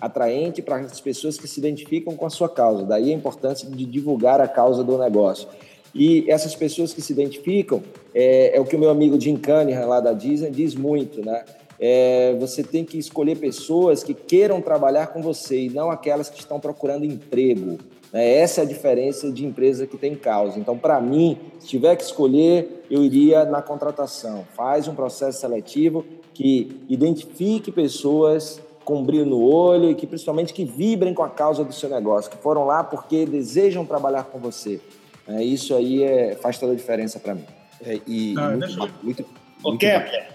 [0.01, 2.85] atraente para as pessoas que se identificam com a sua causa.
[2.85, 5.49] Daí a importância de divulgar a causa do negócio.
[5.95, 7.83] E essas pessoas que se identificam,
[8.15, 11.45] é, é o que o meu amigo Jim Cunningham, lá da Disney, diz muito, né?
[11.79, 16.39] É, você tem que escolher pessoas que queiram trabalhar com você e não aquelas que
[16.39, 17.79] estão procurando emprego.
[18.14, 18.37] Né?
[18.37, 20.57] Essa é a diferença de empresa que tem causa.
[20.61, 24.46] Então, para mim, se tiver que escolher, eu iria na contratação.
[24.55, 30.64] Faz um processo seletivo que identifique pessoas com brilho no olho e que principalmente que
[30.64, 34.81] vibrem com a causa do seu negócio, que foram lá porque desejam trabalhar com você.
[35.27, 37.46] É, isso aí é, faz toda a diferença para mim.
[37.85, 39.27] É, e ah, muito, muito, muito,
[39.64, 40.34] Ô, Kepler,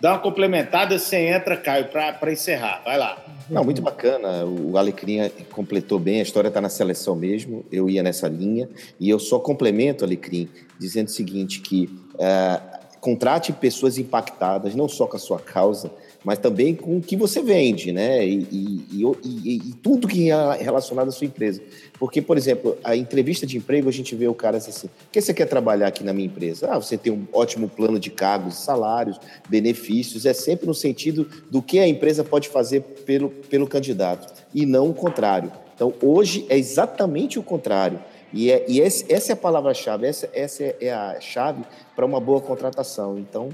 [0.00, 2.82] dá uma complementada, você entra, Caio, para encerrar.
[2.84, 3.24] Vai lá.
[3.48, 4.44] Não, muito bacana.
[4.44, 5.18] O Alecrim
[5.52, 7.64] completou bem, a história está na seleção mesmo.
[7.70, 8.68] Eu ia nessa linha.
[8.98, 12.60] E eu só complemento, Alecrim, dizendo o seguinte: que é,
[13.00, 15.92] contrate pessoas impactadas, não só com a sua causa,
[16.26, 18.26] mas também com o que você vende, né?
[18.26, 21.62] E, e, e, e, tudo que é relacionado à sua empresa.
[22.00, 25.20] Porque, por exemplo, a entrevista de emprego, a gente vê o cara assim, o que
[25.20, 26.66] você quer trabalhar aqui na minha empresa?
[26.68, 31.62] Ah, você tem um ótimo plano de cargos, salários, benefícios, é sempre no sentido do
[31.62, 35.52] que a empresa pode fazer pelo, pelo candidato, e não o contrário.
[35.76, 38.00] Então, hoje é exatamente o contrário.
[38.32, 41.62] E, é, e esse, essa é a palavra-chave, essa, essa é a chave
[41.94, 43.16] para uma boa contratação.
[43.16, 43.50] Então,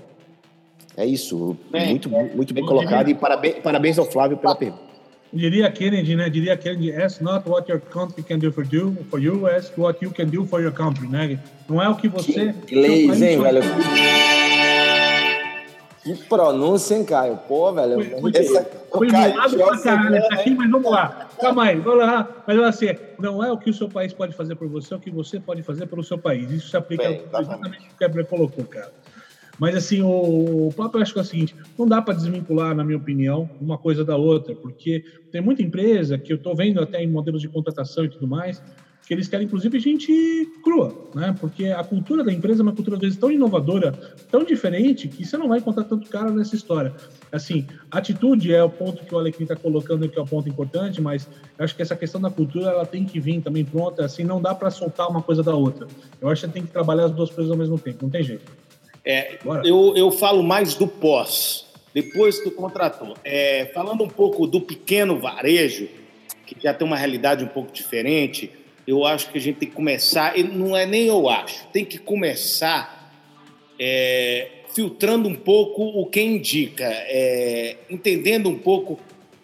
[0.96, 1.56] é isso.
[1.70, 4.92] Bem, muito, é, muito bem colocado diria, e parabéns, parabéns ao Flávio pela pergunta.
[5.32, 6.28] Diria Kennedy, né?
[6.28, 10.04] Diria Kennedy, ask not what your country can do for you, for you, ask what
[10.04, 11.38] you can do for your country, né?
[11.66, 12.54] Não é o que você...
[12.66, 13.62] Que inglês, hein, velho?
[16.02, 17.38] Que pronúncia, hein, Caio?
[17.48, 18.20] Pô, velho.
[18.20, 21.28] Foi, Essa, foi Caio, lado pra caralho essa aqui, mas vamos lá.
[21.40, 22.28] Calma aí, vamos lá.
[22.46, 22.86] Mas assim,
[23.18, 25.38] não é o que o seu país pode fazer por você, é o que você
[25.38, 26.50] pode fazer pelo seu país.
[26.50, 28.92] Isso se aplica Bem, exatamente o que o Quebra colocou, cara.
[29.62, 32.74] Mas, assim, o, o papo eu acho que é o seguinte: não dá para desvincular,
[32.74, 36.80] na minha opinião, uma coisa da outra, porque tem muita empresa que eu estou vendo
[36.80, 38.60] até em modelos de contratação e tudo mais,
[39.06, 41.32] que eles querem, inclusive, gente crua, né?
[41.38, 43.96] Porque a cultura da empresa é uma cultura, às vezes, tão inovadora,
[44.32, 46.92] tão diferente, que você não vai encontrar tanto cara nessa história.
[47.30, 51.00] Assim, atitude é o ponto que o Alecrim está colocando, que é o ponto importante,
[51.00, 54.42] mas acho que essa questão da cultura, ela tem que vir também pronta, assim, não
[54.42, 55.86] dá para soltar uma coisa da outra.
[56.20, 58.50] Eu acho que tem que trabalhar as duas coisas ao mesmo tempo, não tem jeito.
[59.04, 63.16] É, eu, eu falo mais do pós, depois que contratou.
[63.24, 65.88] É, falando um pouco do pequeno varejo,
[66.46, 68.50] que já tem uma realidade um pouco diferente,
[68.86, 71.84] eu acho que a gente tem que começar, e não é nem eu acho, tem
[71.84, 73.12] que começar
[73.78, 78.98] é, filtrando um pouco o que indica, é, entendendo um pouco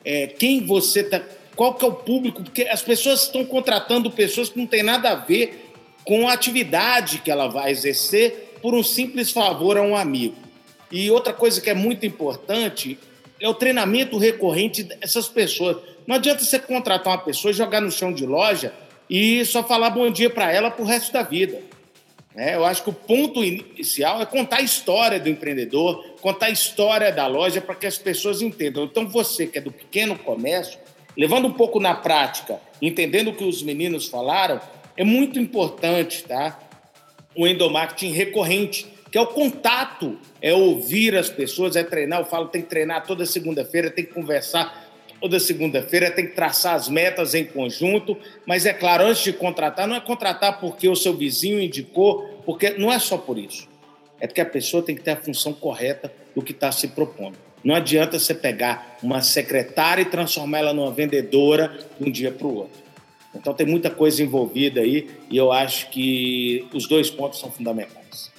[0.04, 1.20] é, quem você está,
[1.54, 5.10] qual que é o público, porque as pessoas estão contratando pessoas que não têm nada
[5.10, 5.72] a ver
[6.04, 10.36] com a atividade que ela vai exercer por um simples favor a um amigo.
[10.90, 12.98] E outra coisa que é muito importante
[13.40, 15.76] é o treinamento recorrente dessas pessoas.
[16.06, 18.72] Não adianta você contratar uma pessoa, jogar no chão de loja
[19.08, 21.60] e só falar bom dia para ela para o resto da vida.
[22.34, 26.50] É, eu acho que o ponto inicial é contar a história do empreendedor, contar a
[26.50, 28.84] história da loja para que as pessoas entendam.
[28.84, 30.78] Então, você que é do pequeno comércio,
[31.16, 34.60] levando um pouco na prática, entendendo o que os meninos falaram,
[34.96, 36.58] é muito importante tá?
[37.38, 42.18] O endomarketing recorrente, que é o contato, é ouvir as pessoas, é treinar.
[42.18, 46.74] Eu falo, tem que treinar toda segunda-feira, tem que conversar toda segunda-feira, tem que traçar
[46.74, 50.96] as metas em conjunto, mas é claro, antes de contratar, não é contratar porque o
[50.96, 53.68] seu vizinho indicou, porque não é só por isso.
[54.20, 57.38] É porque a pessoa tem que ter a função correta do que está se propondo.
[57.62, 62.46] Não adianta você pegar uma secretária e transformar ela numa vendedora de um dia para
[62.48, 62.88] o outro.
[63.34, 68.32] Então tem muita coisa envolvida aí e eu acho que os dois pontos são fundamentais.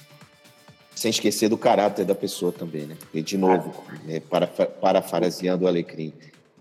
[0.94, 2.96] Sem esquecer do caráter da pessoa também, né?
[3.14, 6.12] E de novo, é, para, parafraseando o Alecrim,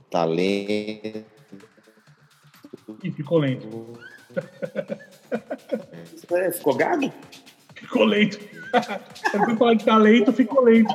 [0.10, 1.26] talento.
[3.04, 4.00] E ficou lento.
[6.32, 7.12] É, ficou gado?
[7.76, 8.40] Ficou lento.
[9.34, 10.94] Eu fui falar de talento, ficou lento.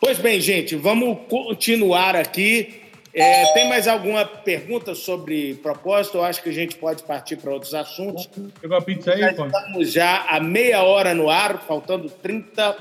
[0.00, 2.85] Pois bem, gente, vamos continuar aqui.
[3.18, 6.18] É, tem mais alguma pergunta sobre propósito?
[6.18, 8.28] Eu acho que a gente pode partir para outros assuntos.
[8.60, 12.76] Pegou a pizza aí, já Estamos já a meia hora no ar, faltando 30.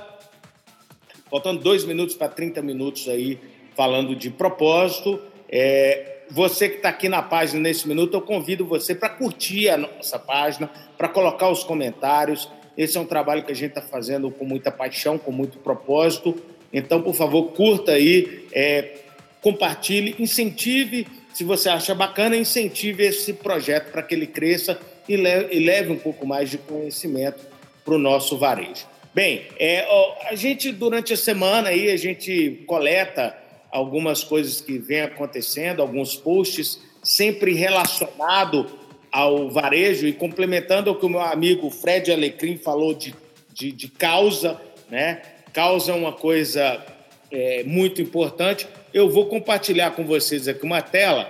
[1.29, 3.39] Faltando dois minutos para 30 minutos aí
[3.77, 5.21] falando de propósito.
[5.47, 9.77] É, você que está aqui na página nesse minuto, eu convido você para curtir a
[9.77, 12.51] nossa página, para colocar os comentários.
[12.77, 16.35] Esse é um trabalho que a gente está fazendo com muita paixão, com muito propósito.
[16.73, 19.04] Então, por favor, curta aí, é,
[19.45, 21.05] compartilhe, incentive.
[21.31, 26.25] Se você acha bacana, incentive esse projeto para que ele cresça e leve, um pouco
[26.25, 27.45] mais de conhecimento
[27.83, 28.87] para o nosso varejo.
[29.13, 29.85] Bem, é,
[30.27, 33.37] a gente, durante a semana aí, a gente coleta
[33.71, 38.65] algumas coisas que vêm acontecendo, alguns posts sempre relacionado
[39.11, 43.13] ao varejo e complementando o que o meu amigo Fred Alecrim falou de,
[43.53, 45.21] de, de causa, né?
[45.53, 46.83] Causa é uma coisa
[47.29, 48.67] é, muito importante.
[48.95, 51.29] Eu vou compartilhar com vocês aqui uma tela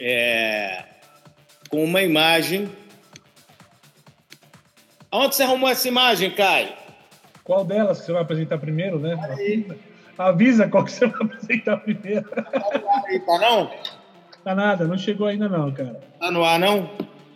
[0.00, 0.84] é,
[1.68, 2.70] com uma imagem.
[5.10, 6.68] Aonde você arrumou essa imagem, Caio?
[7.42, 9.18] Qual delas que você vai apresentar primeiro, né?
[9.36, 9.66] Aí.
[10.16, 12.30] Avisa qual que você vai apresentar primeiro.
[12.30, 13.72] Tá não?
[14.44, 16.00] Tá nada, não chegou ainda não, cara.
[16.20, 16.92] Tá no ar não?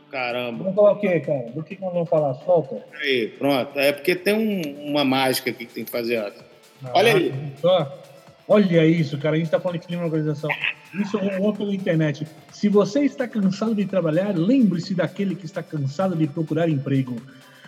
[0.08, 0.58] Caramba.
[0.58, 1.50] Vamos falar o quê, cara?
[1.50, 2.32] Do que, nós vamos falar?
[2.34, 2.80] Solta.
[3.02, 3.76] Aí, pronto.
[3.76, 6.18] É porque tem um, uma mágica aqui que tem que fazer.
[6.18, 7.34] Ah, Olha aí.
[7.60, 8.03] Só.
[8.46, 9.34] Olha isso, cara.
[9.34, 10.50] A gente está falando de clima organização.
[10.94, 12.26] Isso rolou pela internet.
[12.52, 17.16] Se você está cansado de trabalhar, lembre-se daquele que está cansado de procurar emprego.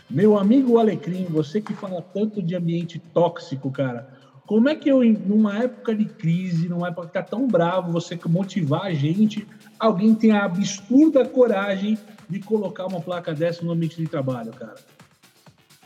[0.09, 4.09] Meu amigo Alecrim, você que fala tanto de ambiente tóxico, cara.
[4.47, 8.17] Como é que eu, numa época de crise, numa época que tá tão bravo, você
[8.29, 9.45] motivar a gente,
[9.77, 14.77] alguém tem a absurda coragem de colocar uma placa dessa no ambiente de trabalho, cara?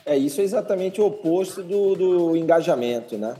[0.05, 3.35] É, isso é exatamente o oposto do, do engajamento, né?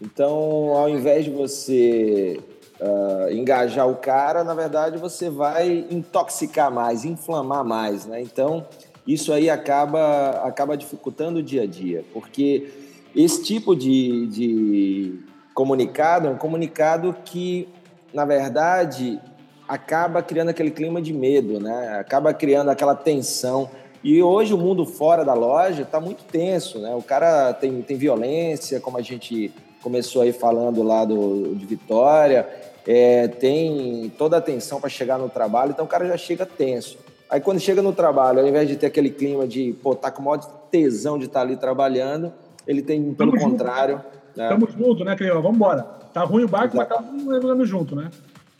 [0.00, 2.40] Então, ao invés de você
[2.80, 8.22] uh, engajar o cara, na verdade, você vai intoxicar mais, inflamar mais, né?
[8.22, 8.66] Então,
[9.06, 12.68] isso aí acaba, acaba dificultando o dia a dia, porque
[13.16, 15.20] esse tipo de, de
[15.54, 17.68] comunicado é um comunicado que,
[18.14, 19.20] na verdade,
[19.66, 21.98] acaba criando aquele clima de medo, né?
[21.98, 23.68] Acaba criando aquela tensão.
[24.04, 26.94] E hoje o mundo fora da loja está muito tenso, né?
[26.94, 32.48] O cara tem, tem violência, como a gente começou aí falando lá do, de Vitória,
[32.86, 36.98] é, tem toda a tensão para chegar no trabalho, então o cara já chega tenso.
[37.28, 40.22] Aí quando chega no trabalho, ao invés de ter aquele clima de, pô, tá com
[40.22, 40.38] maior
[40.70, 42.32] tesão de estar tá ali trabalhando,
[42.66, 43.96] ele tem, pelo Tamo contrário.
[43.96, 44.36] Junto.
[44.36, 44.48] Né?
[44.48, 45.34] Tamo junto, né, Cleio?
[45.34, 45.82] Vamos embora.
[46.12, 47.02] Tá ruim o barco, Exato.
[47.02, 48.10] mas tá levando junto, né?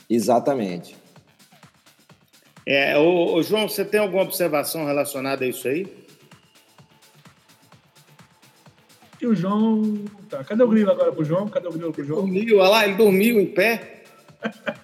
[0.08, 0.96] Exatamente.
[2.66, 5.86] É, ô, ô, João, você tem alguma observação relacionada a isso aí?
[9.20, 10.04] E o João.
[10.28, 10.44] Tá.
[10.44, 11.48] Cadê o grilo agora pro João?
[11.48, 12.22] Cadê o grilo pro João?
[12.22, 14.02] Dormiu, olha lá, ele dormiu em pé.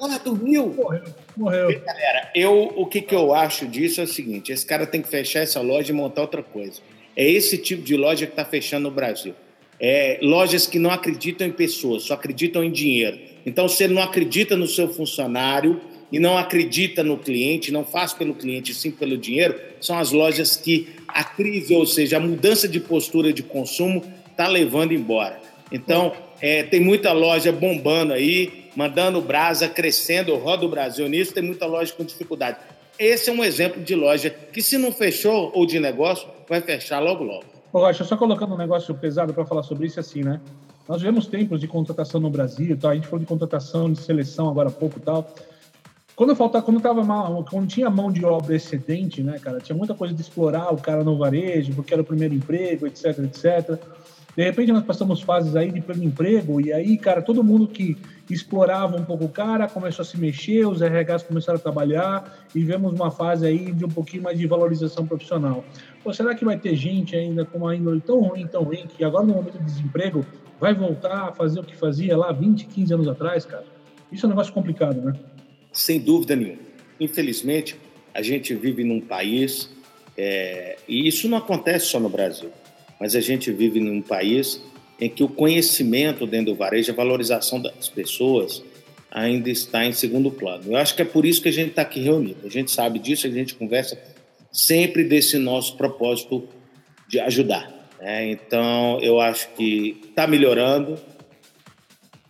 [0.00, 0.72] Olha, dormiu.
[0.74, 1.02] Morreu.
[1.36, 1.70] Morreu.
[1.70, 5.02] E, galera, eu, o que, que eu acho disso é o seguinte: esse cara tem
[5.02, 6.80] que fechar essa loja e montar outra coisa.
[7.14, 9.34] É esse tipo de loja que está fechando no Brasil.
[9.80, 13.18] é, lojas que não acreditam em pessoas, só acreditam em dinheiro.
[13.44, 18.12] Então, se ele não acredita no seu funcionário e não acredita no cliente, não faz
[18.12, 22.66] pelo cliente, sim pelo dinheiro, são as lojas que a crise, ou seja, a mudança
[22.66, 25.40] de postura de consumo, está levando embora.
[25.70, 31.42] Então, é, tem muita loja bombando aí, mandando brasa, crescendo, roda o Brasil nisso, tem
[31.42, 32.58] muita loja com dificuldade.
[32.98, 37.00] Esse é um exemplo de loja que, se não fechou ou de negócio, vai fechar
[37.00, 37.44] logo, logo.
[37.72, 40.40] Rocha, só colocando um negócio pesado para falar sobre isso, assim, né?
[40.88, 42.90] Nós vivemos tempos de contratação no Brasil, tá?
[42.90, 45.34] a gente falou de contratação, de seleção agora há pouco tal.
[46.16, 49.94] Quando falta, quando tava mal, quando tinha mão de obra excedente, né, cara, tinha muita
[49.94, 53.80] coisa de explorar o cara no varejo, porque era o primeiro emprego, etc, etc.
[54.36, 57.96] De repente nós passamos fases aí de pleno emprego e aí, cara, todo mundo que
[58.30, 62.62] explorava um pouco o cara começou a se mexer, os RHs começaram a trabalhar e
[62.62, 65.64] vemos uma fase aí de um pouquinho mais de valorização profissional.
[66.02, 69.02] Pô, será que vai ter gente ainda com uma índole tão ruim, tão ruim, que
[69.02, 70.24] agora no momento de desemprego
[70.60, 73.64] vai voltar a fazer o que fazia lá 20, 15 anos atrás, cara?
[74.12, 75.12] Isso é um negócio complicado, né?
[75.74, 76.62] Sem dúvida nenhuma.
[76.98, 77.76] Infelizmente,
[78.14, 79.68] a gente vive num país,
[80.16, 82.50] é, e isso não acontece só no Brasil
[83.04, 84.62] mas a gente vive num país
[85.00, 88.62] em que o conhecimento dentro do varejo, a valorização das pessoas
[89.10, 90.72] ainda está em segundo plano.
[90.72, 92.46] Eu acho que é por isso que a gente está aqui reunido.
[92.46, 94.00] A gente sabe disso, a gente conversa
[94.50, 96.48] sempre desse nosso propósito
[97.08, 97.70] de ajudar.
[98.00, 98.30] Né?
[98.30, 100.98] Então, eu acho que está melhorando,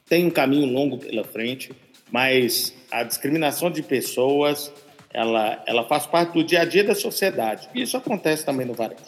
[0.09, 1.71] tem um caminho longo pela frente,
[2.11, 4.73] mas a discriminação de pessoas
[5.11, 7.69] ela, ela faz parte do dia a dia da sociedade.
[7.75, 9.03] E isso acontece também no varejo.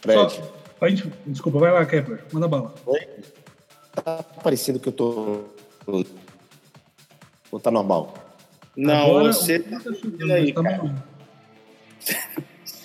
[0.00, 0.32] Fred.
[0.32, 2.74] Só, a gente, desculpa, vai lá, Kepler, manda bala.
[2.86, 3.00] Oi?
[3.92, 5.44] Tá parecendo que eu tô.
[7.50, 8.14] Ou tá normal?
[8.76, 10.62] Não, Agora, você tá, tá aí, tá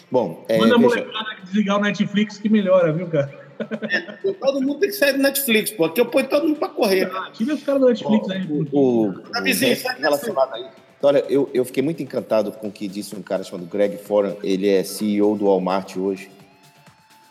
[0.10, 3.43] Bom, é, Manda a molecada desligar o Netflix que melhora, viu, cara?
[3.90, 5.86] É, todo mundo tem que sair do Netflix, pô.
[5.86, 7.10] Aqui eu ponho todo mundo pra correr.
[7.14, 8.48] Ah, tira os caras do Netflix aí.
[8.72, 10.66] O, o, tá vizinho, sai relacionado aí.
[11.02, 14.36] Olha, eu, eu fiquei muito encantado com o que disse um cara chamado Greg Foran.
[14.42, 16.30] Ele é CEO do Walmart hoje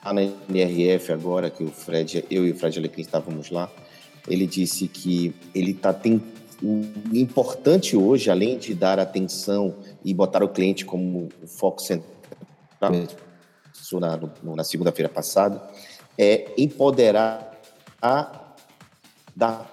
[0.04, 3.70] lá na NRF agora, que o Fred, eu e o Fred Alecrim estávamos lá,
[4.28, 6.20] ele disse que ele está tem
[6.62, 12.12] o importante hoje, além de dar atenção e botar o cliente como o foco central,
[13.94, 15.60] na, na segunda-feira passada,
[16.18, 17.60] é empoderar
[18.00, 18.54] a
[19.34, 19.70] dar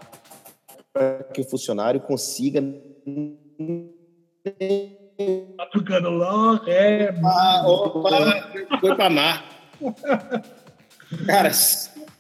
[0.93, 2.62] para que o funcionário consiga
[5.58, 7.13] Tá tocando lá, é.
[7.23, 8.10] Ah, opa,
[8.80, 9.45] foi para mar.
[11.25, 11.52] Cara,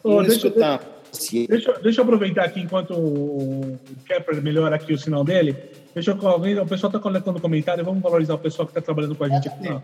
[0.03, 0.81] oh, deixa, escutar.
[1.47, 5.55] Deixa, deixa eu aproveitar aqui enquanto o Kepler melhora aqui o sinal dele.
[5.93, 9.23] Deixa eu o pessoal está colocando comentário, vamos valorizar o pessoal que está trabalhando com
[9.23, 9.69] a gente aqui.
[9.69, 9.79] Ó.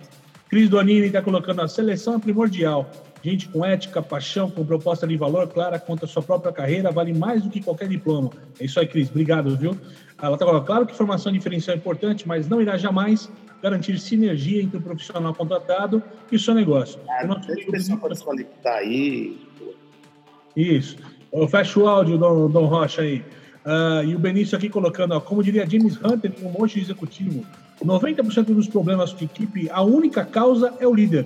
[0.49, 2.89] Cris Donini está colocando a seleção é primordial.
[3.25, 7.11] Gente com ética, paixão, com proposta de valor clara contra a sua própria carreira, vale
[7.11, 8.29] mais do que qualquer diploma.
[8.59, 9.09] É isso aí, Cris.
[9.09, 9.75] Obrigado, viu?
[10.21, 13.27] Ela está falando, claro que formação diferencial é importante, mas não irá jamais
[13.63, 16.99] garantir sinergia entre o profissional contratado e o seu negócio.
[17.09, 19.41] Ah, o deixa o pessoal conectar aí.
[20.55, 20.95] Isso.
[21.33, 23.25] Eu fecho o áudio, Dom, Dom Rocha aí.
[23.65, 26.81] Uh, e o Benício aqui colocando, ó, como diria James Hunter em um monte de
[26.81, 27.43] executivo,
[27.83, 31.25] 90% dos problemas de equipe, a única causa é o líder.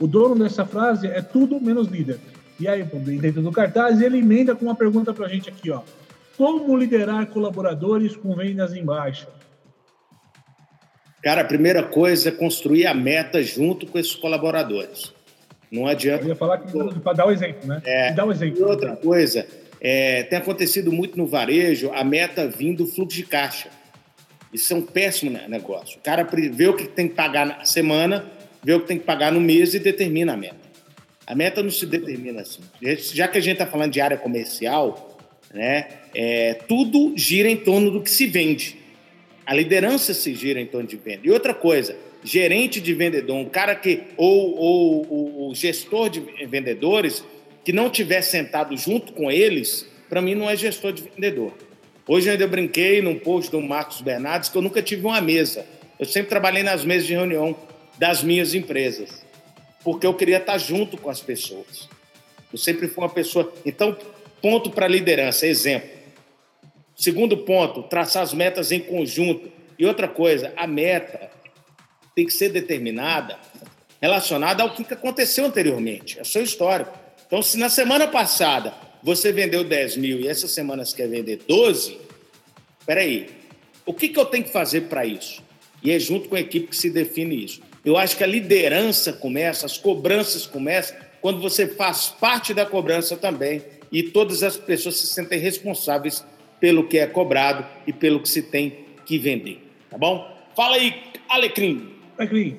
[0.00, 2.18] O dono dessa frase é tudo menos líder.
[2.58, 5.82] E aí, dentro do cartaz, ele emenda com uma pergunta para a gente aqui, ó.
[6.38, 9.28] Como liderar colaboradores com vendas em baixa?
[11.22, 15.12] Cara, a primeira coisa é construir a meta junto com esses colaboradores.
[15.70, 16.24] Não adianta.
[16.24, 17.82] Eu ia falar para dar o um exemplo, né?
[17.84, 18.66] É, dar um exemplo.
[18.66, 19.46] Outra coisa,
[19.80, 23.68] é, tem acontecido muito no varejo a meta vindo do fluxo de caixa.
[24.52, 25.98] Isso é um péssimo negócio.
[25.98, 28.24] O cara vê o que tem que pagar na semana,
[28.62, 30.70] vê o que tem que pagar no mês e determina a meta.
[31.26, 32.62] A meta não se determina assim.
[33.14, 35.18] Já que a gente está falando de área comercial,
[35.52, 38.78] né, é, tudo gira em torno do que se vende.
[39.46, 41.20] A liderança se gira em torno de venda.
[41.24, 47.24] E outra coisa, gerente de vendedor, um cara que, ou, ou o gestor de vendedores,
[47.64, 51.52] que não tiver sentado junto com eles, para mim não é gestor de vendedor.
[52.08, 55.64] Hoje eu brinquei num post do Marcos Bernardes que eu nunca tive uma mesa.
[55.98, 57.56] Eu sempre trabalhei nas mesas de reunião
[58.00, 59.22] das minhas empresas,
[59.84, 61.86] porque eu queria estar junto com as pessoas.
[62.50, 63.52] Eu sempre fui uma pessoa.
[63.62, 63.94] Então,
[64.40, 65.90] ponto para liderança, exemplo.
[66.96, 69.52] Segundo ponto, traçar as metas em conjunto.
[69.78, 71.30] E outra coisa, a meta
[72.14, 73.38] tem que ser determinada
[74.00, 76.98] relacionada ao que aconteceu anteriormente, é seu histórico.
[77.26, 78.72] Então, se na semana passada
[79.02, 81.98] você vendeu 10 mil e essa semana você quer vender 12,
[82.86, 83.28] peraí,
[83.84, 85.42] o que, que eu tenho que fazer para isso?
[85.82, 87.60] E é junto com a equipe que se define isso.
[87.84, 93.16] Eu acho que a liderança começa, as cobranças começam quando você faz parte da cobrança
[93.16, 96.24] também e todas as pessoas se sentem responsáveis
[96.60, 99.62] pelo que é cobrado e pelo que se tem que vender.
[99.90, 100.26] Tá bom?
[100.54, 100.94] Fala aí,
[101.28, 101.90] Alecrim.
[102.18, 102.58] Alecrim.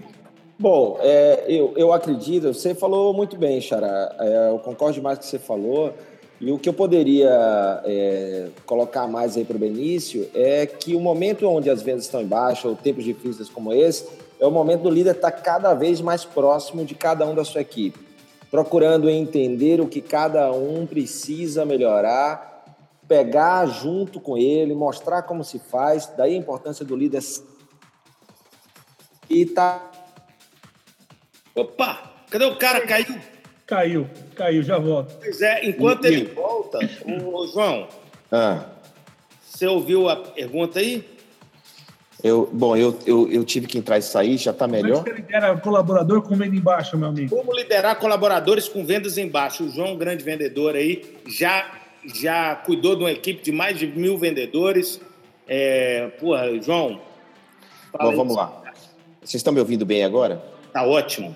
[0.58, 4.16] Bom, é, eu, eu acredito, você falou muito bem, Xará.
[4.20, 5.94] É, eu concordo demais com o que você falou.
[6.40, 11.00] E o que eu poderia é, colocar mais aí para o Benício é que o
[11.00, 14.08] momento onde as vendas estão em baixa, ou tempos difíceis como esse,
[14.42, 17.62] é o momento do líder estar cada vez mais próximo de cada um da sua
[17.62, 18.00] equipe,
[18.50, 22.66] procurando entender o que cada um precisa melhorar,
[23.08, 27.22] pegar junto com ele, mostrar como se faz, daí a importância do líder
[29.30, 29.92] e tá.
[31.54, 32.12] Opa!
[32.32, 32.86] Cadê o cara?
[32.88, 33.20] Caiu?
[33.68, 35.18] Caiu, caiu, já volto.
[35.20, 36.34] Pois é, enquanto e, ele e...
[36.34, 37.88] volta, o João,
[38.32, 38.66] ah.
[39.42, 41.08] você ouviu a pergunta aí?
[42.24, 45.04] Eu, bom, eu, eu, eu tive que entrar e sair, já está melhor.
[45.04, 47.36] Como é que lidera colaborador com venda embaixo, meu amigo?
[47.36, 49.64] Como liderar colaboradores com vendas embaixo?
[49.64, 51.72] O João, grande vendedor aí, já,
[52.14, 55.02] já cuidou de uma equipe de mais de mil vendedores.
[55.48, 57.02] É, porra, João.
[58.00, 58.62] Bom, vamos lá.
[59.20, 60.44] Vocês estão me ouvindo bem agora?
[60.72, 61.36] Tá ótimo.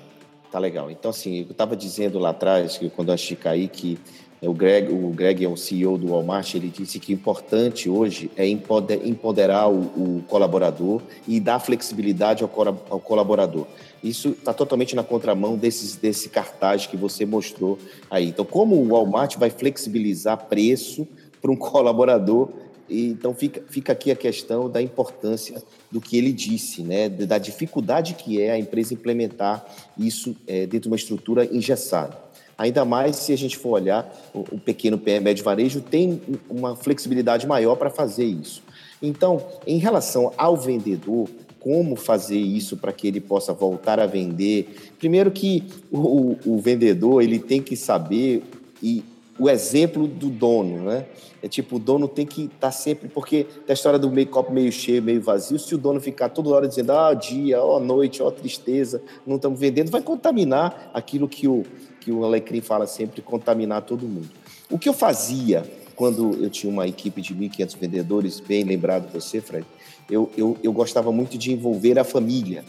[0.52, 0.90] Tá legal.
[0.90, 4.00] Então, assim, eu estava dizendo lá atrás, que quando antes de cair, que
[4.48, 8.30] o Greg, o Greg é o CEO do Walmart, ele disse que o importante hoje
[8.36, 12.52] é empoderar o, o colaborador e dar flexibilidade ao,
[12.90, 13.66] ao colaborador.
[14.04, 17.80] Isso está totalmente na contramão desses, desse cartaz que você mostrou
[18.10, 18.28] aí.
[18.30, 21.08] Então, como o Walmart vai flexibilizar preço
[21.42, 22.50] para um colaborador
[22.90, 28.14] então fica, fica aqui a questão da importância do que ele disse, né, da dificuldade
[28.14, 29.66] que é a empresa implementar
[29.98, 32.25] isso é, dentro de uma estrutura engessada.
[32.58, 37.76] Ainda mais se a gente for olhar, o, pequeno médio varejo tem uma flexibilidade maior
[37.76, 38.64] para fazer isso.
[39.02, 41.28] Então, em relação ao vendedor,
[41.60, 44.94] como fazer isso para que ele possa voltar a vender?
[45.00, 48.44] Primeiro que o, o vendedor ele tem que saber
[48.82, 49.04] e
[49.38, 51.06] o exemplo do dono, né?
[51.44, 54.28] É tipo, o dono tem que estar tá sempre, porque tem a história do meio
[54.28, 55.60] copo meio cheio, meio vazio.
[55.60, 59.60] Se o dono ficar toda hora dizendo, ah, dia, ó, noite, ó, tristeza, não estamos
[59.60, 61.64] vendendo, vai contaminar aquilo que o,
[62.06, 64.30] que o Alecrim fala sempre, contaminar todo mundo.
[64.70, 65.64] O que eu fazia
[65.96, 69.66] quando eu tinha uma equipe de 1.500 vendedores, bem lembrado você, Fred,
[70.08, 72.64] eu, eu, eu gostava muito de envolver a família,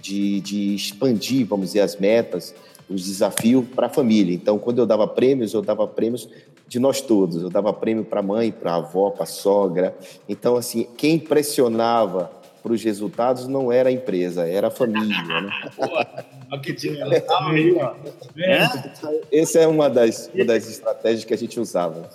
[0.00, 2.52] de, de expandir, vamos dizer, as metas,
[2.90, 4.34] os desafios para a família.
[4.34, 6.28] Então, quando eu dava prêmios, eu dava prêmios
[6.66, 7.42] de nós todos.
[7.42, 9.96] Eu dava prêmio para a mãe, para a avó, para a sogra.
[10.28, 12.32] Então, assim, quem pressionava
[12.66, 15.22] para os resultados não era a empresa, era a família.
[15.22, 15.48] Né?
[18.36, 19.40] É?
[19.40, 22.10] Essa é uma das, uma das estratégias que a gente usava.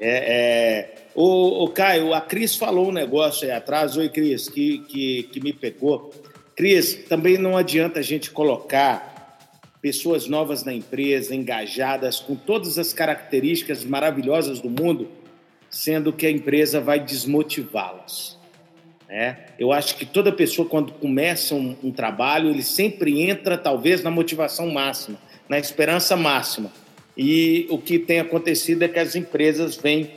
[0.00, 0.94] É, é...
[1.14, 5.40] O, o, Caio, a Cris falou um negócio aí atrás, oi Cris, que, que, que
[5.40, 6.12] me pegou.
[6.56, 9.38] Cris, também não adianta a gente colocar
[9.80, 15.08] pessoas novas na empresa, engajadas, com todas as características maravilhosas do mundo,
[15.70, 18.42] sendo que a empresa vai desmotivá-las.
[19.08, 19.46] Né?
[19.58, 24.10] Eu acho que toda pessoa, quando começa um, um, trabalho, ele sempre entra, talvez, na
[24.10, 26.72] motivação máxima, na esperança máxima.
[27.16, 30.10] E o que tem acontecido é que as empresas vêm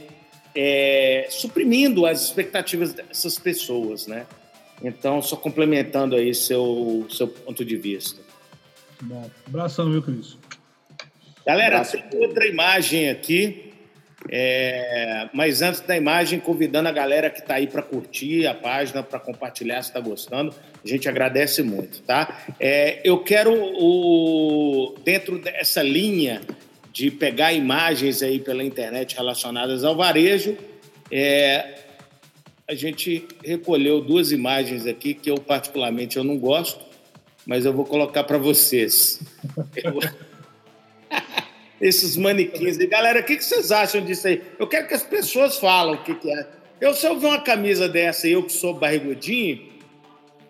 [0.55, 4.25] é, suprimindo as expectativas dessas pessoas, né?
[4.83, 8.21] Então, só complementando aí seu, seu ponto de vista.
[9.01, 10.37] Bom, abração, viu, Cris?
[11.45, 13.66] Galera, tem outra imagem aqui.
[14.29, 15.29] É...
[15.33, 19.19] Mas antes da imagem, convidando a galera que está aí para curtir a página, para
[19.19, 20.53] compartilhar se está gostando.
[20.83, 22.43] A gente agradece muito, tá?
[22.59, 23.01] É...
[23.03, 24.95] Eu quero, o...
[25.03, 26.41] dentro dessa linha
[26.91, 30.57] de pegar imagens aí pela internet relacionadas ao varejo,
[31.11, 31.75] é...
[32.67, 36.87] a gente recolheu duas imagens aqui que eu particularmente eu não gosto
[37.47, 39.21] mas eu vou colocar para vocês.
[39.77, 39.99] Eu...
[41.79, 42.77] Esses manequins.
[42.77, 44.41] E, galera, o que, vocês acham disso aí?
[44.57, 46.47] Eu quero que as pessoas falem o que, que é.
[46.79, 49.59] Eu, se eu ver uma camisa dessa e eu que sou barrigudinho,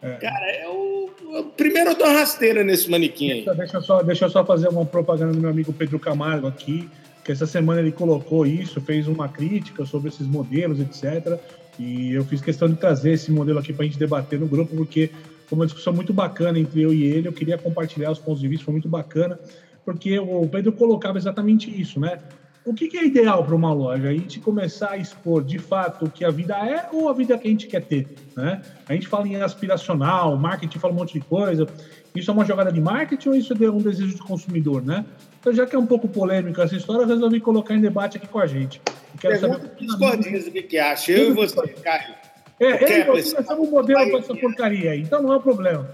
[0.01, 0.11] é.
[0.15, 3.45] cara, eu, eu, primeiro eu dou uma rasteira nesse manequim aí.
[3.55, 6.89] Deixa, eu só, deixa eu só fazer uma propaganda do meu amigo Pedro Camargo aqui,
[7.23, 11.39] que essa semana ele colocou isso, fez uma crítica sobre esses modelos, etc.
[11.79, 14.75] E eu fiz questão de trazer esse modelo aqui para a gente debater no grupo,
[14.75, 15.11] porque
[15.47, 17.27] foi uma discussão muito bacana entre eu e ele.
[17.27, 19.39] Eu queria compartilhar os pontos de vista, foi muito bacana,
[19.87, 22.19] porque o Pedro colocava exatamente isso, né?
[22.65, 24.09] O que, que é ideal para uma loja?
[24.09, 27.37] A gente começar a expor de fato o que a vida é ou a vida
[27.37, 28.61] que a gente quer ter, né?
[28.85, 31.65] A gente fala em aspiracional, marketing fala um monte de coisa.
[32.13, 35.05] Isso é uma jogada de marketing ou isso é um desejo de consumidor, né?
[35.39, 38.27] Então, já que é um pouco polêmica essa história, eu resolvi colocar em debate aqui
[38.27, 38.81] com a gente.
[39.13, 39.85] Eu quero Pergunta saber...
[39.85, 41.13] discordinhos o que, que acha.
[41.13, 42.13] Eu e você, Caio.
[42.59, 45.89] É, eu nós começamos um modelo com essa porcaria aí, então não é um problema.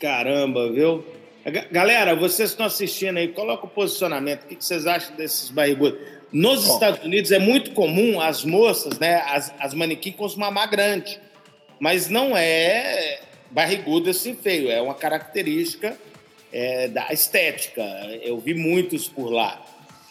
[0.00, 1.04] Caramba, viu?
[1.70, 4.44] Galera, vocês estão assistindo aí, coloca o posicionamento.
[4.44, 5.98] O que vocês acham desses barrigudos?
[6.32, 6.74] Nos Bom.
[6.74, 11.20] Estados Unidos é muito comum as moças, né, as, as manequins com os mamar grande.
[11.80, 13.20] Mas não é
[13.50, 15.96] barrigudo assim feio, é uma característica
[16.52, 17.82] é, da estética.
[18.22, 19.60] Eu vi muitos por lá.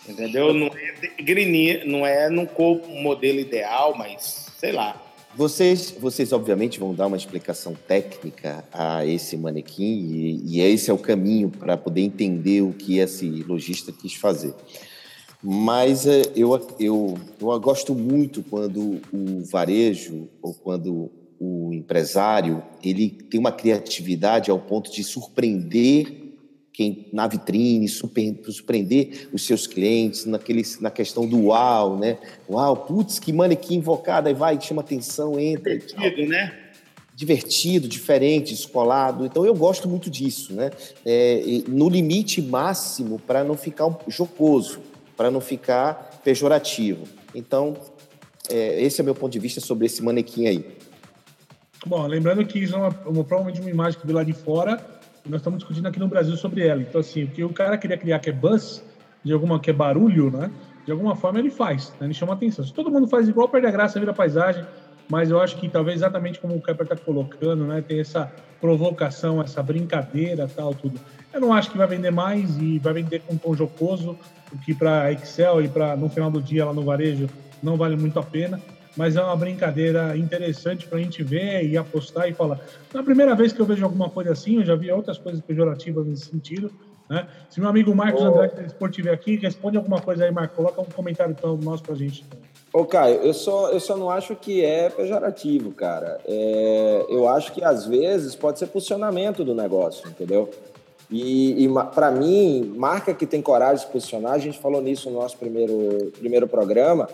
[0.07, 0.53] Entendeu?
[0.53, 5.01] Não é, grini, não é num corpo modelo ideal, mas sei lá.
[5.35, 10.93] Vocês, vocês obviamente vão dar uma explicação técnica a esse manequim e, e esse é
[10.93, 14.53] o caminho para poder entender o que esse lojista quis fazer.
[15.41, 21.09] Mas é, eu, eu, eu gosto muito quando o varejo ou quando
[21.39, 26.20] o empresário ele tem uma criatividade ao ponto de surpreender
[26.81, 32.17] quem na vitrine, surpreender os seus clientes naquele, na questão do uau, né?
[32.49, 35.77] Uau, putz, que manequim invocado, aí vai, chama atenção, entra.
[35.77, 36.57] Divertido, né?
[37.15, 39.25] Divertido, diferente, descolado.
[39.25, 40.71] Então eu gosto muito disso, né?
[41.05, 44.79] É, no limite máximo para não ficar jocoso,
[45.15, 47.07] para não ficar pejorativo.
[47.35, 47.77] Então,
[48.49, 50.65] é, esse é o meu ponto de vista sobre esse manequim aí.
[51.85, 55.00] Bom, lembrando que isso é uma, uma, provavelmente uma imagem que veio lá de fora
[55.25, 56.81] nós estamos discutindo aqui no Brasil sobre ela.
[56.81, 58.83] Então, assim, o que o cara queria criar que é buzz,
[59.23, 60.51] de alguma que é barulho, né?
[60.85, 62.07] De alguma forma ele faz, né?
[62.07, 62.65] ele chama atenção.
[62.65, 64.65] Se todo mundo faz igual, perde a graça, vira paisagem.
[65.07, 67.81] Mas eu acho que talvez exatamente como o Kepler está colocando, né?
[67.81, 70.99] Tem essa provocação, essa brincadeira, tal, tudo.
[71.33, 74.17] Eu não acho que vai vender mais e vai vender com tom jocoso,
[74.51, 77.29] o que para Excel e para no final do dia lá no varejo
[77.61, 78.59] não vale muito a pena
[78.95, 82.59] mas é uma brincadeira interessante para a gente ver e apostar e falar.
[82.93, 86.05] Na primeira vez que eu vejo alguma coisa assim, eu já vi outras coisas pejorativas
[86.05, 86.71] nesse sentido.
[87.09, 87.27] Né?
[87.49, 88.25] Se meu amigo Marcos oh.
[88.25, 90.55] Andrade da Sport estiver aqui, responde alguma coisa aí, Marcos.
[90.55, 92.25] Coloca um comentário então, nosso para a gente.
[92.73, 96.19] Ô, Caio, eu só, eu só não acho que é pejorativo, cara.
[96.25, 100.49] É, eu acho que às vezes pode ser posicionamento do negócio, entendeu?
[101.09, 105.09] E, e para mim, marca que tem coragem de se posicionar, a gente falou nisso
[105.09, 107.09] no nosso primeiro, primeiro programa,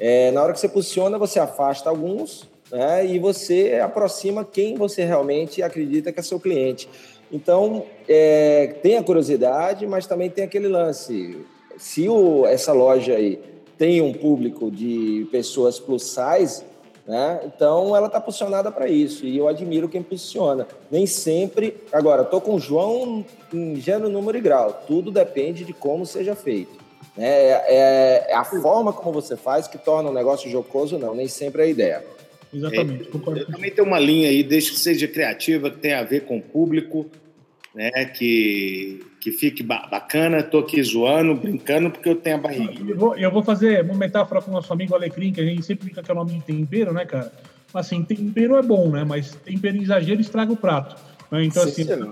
[0.00, 5.04] é, na hora que você posiciona, você afasta alguns né, e você aproxima quem você
[5.04, 6.88] realmente acredita que é seu cliente.
[7.30, 11.44] Então, é, tem a curiosidade, mas também tem aquele lance.
[11.76, 13.38] Se o, essa loja aí
[13.76, 16.62] tem um público de pessoas plus size,
[17.06, 19.26] né, então ela está posicionada para isso.
[19.26, 20.66] E eu admiro quem posiciona.
[20.90, 21.76] Nem sempre.
[21.92, 24.82] Agora, estou com o João em gênero, número e grau.
[24.86, 26.79] Tudo depende de como seja feito.
[27.18, 31.28] É, é, é, a forma como você faz que torna o negócio jocoso, não, nem
[31.28, 32.04] sempre é a ideia.
[32.52, 33.08] Exatamente.
[33.12, 36.24] É, eu também tenho uma linha aí, desde que seja criativa, que tenha a ver
[36.24, 37.06] com o público,
[37.74, 40.38] né, que, que fique bacana.
[40.38, 42.90] Estou aqui zoando, brincando, porque eu tenho a barriga.
[42.90, 45.64] Eu vou, eu vou fazer uma metáfora com o nosso amigo Alecrim, que a gente
[45.64, 47.32] sempre fica que é o nome de tempero, né, cara?
[47.72, 49.04] Assim, tempero é bom, né?
[49.04, 50.96] Mas tempero em exagero estraga o prato.
[51.30, 51.44] Né?
[51.44, 52.10] Então, Sim, assim,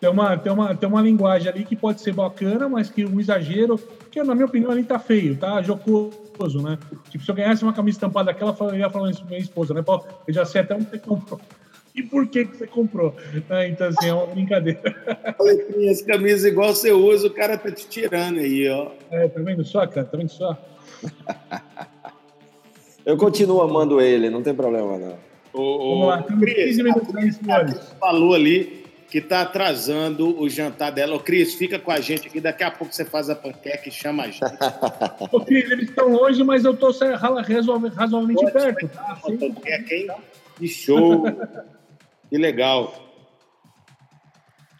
[0.00, 3.18] tem uma, tem, uma, tem uma linguagem ali que pode ser bacana, mas que um
[3.18, 3.78] exagero,
[4.10, 6.78] que na minha opinião ali tá feio, tá jocoso, né?
[7.10, 9.74] Tipo, se eu ganhasse uma camisa estampada daquela, eu ia falar isso pra minha esposa,
[9.74, 9.82] né?
[9.82, 11.40] Pô, eu já sei até onde você comprou.
[11.94, 13.12] E por que, que você comprou?
[13.50, 14.80] É, então, assim, é uma brincadeira.
[15.90, 18.92] As camisas igual você usa, o cara tá te tirando aí, ó.
[19.10, 20.06] É, tá vendo só, cara?
[20.06, 20.56] Tá vendo só?
[23.04, 25.18] eu continuo amando ele, não tem problema, não.
[25.52, 27.92] Ô, Vamos lá, temos 15 minutos aí, senhores.
[27.98, 28.77] Falou ali
[29.10, 31.16] que está atrasando o jantar dela.
[31.16, 32.40] Ô, Cris, fica com a gente aqui.
[32.40, 34.44] Daqui a pouco você faz a panqueca e chama a gente.
[35.32, 38.88] Ô, Cris, eles estão longe, mas eu estou razoavelmente Pode, perto.
[38.88, 39.18] Tá?
[39.22, 40.08] Panqueca, hein?
[40.58, 41.24] Que show!
[42.28, 42.92] que legal.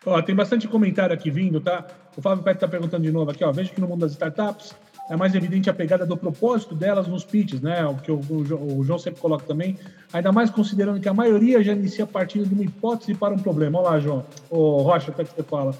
[0.05, 1.87] Ó, tem bastante comentário aqui vindo, tá?
[2.17, 3.53] O Fábio Petro está perguntando de novo aqui, ó.
[3.53, 4.75] Vejo que no mundo das startups
[5.09, 7.85] é mais evidente a pegada do propósito delas nos pitches, né?
[7.87, 9.79] O que o, o, o, João sempre coloca também,
[10.13, 13.79] ainda mais considerando que a maioria já inicia partindo de uma hipótese para um problema.
[13.79, 15.75] Olha lá, João, o Rocha, até que você fala.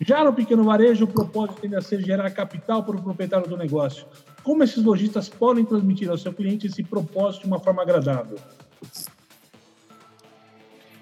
[0.00, 3.56] Já no pequeno varejo, o propósito tende a ser gerar capital para o proprietário do
[3.56, 4.04] negócio.
[4.42, 8.36] Como esses lojistas podem transmitir ao seu cliente esse propósito de uma forma agradável?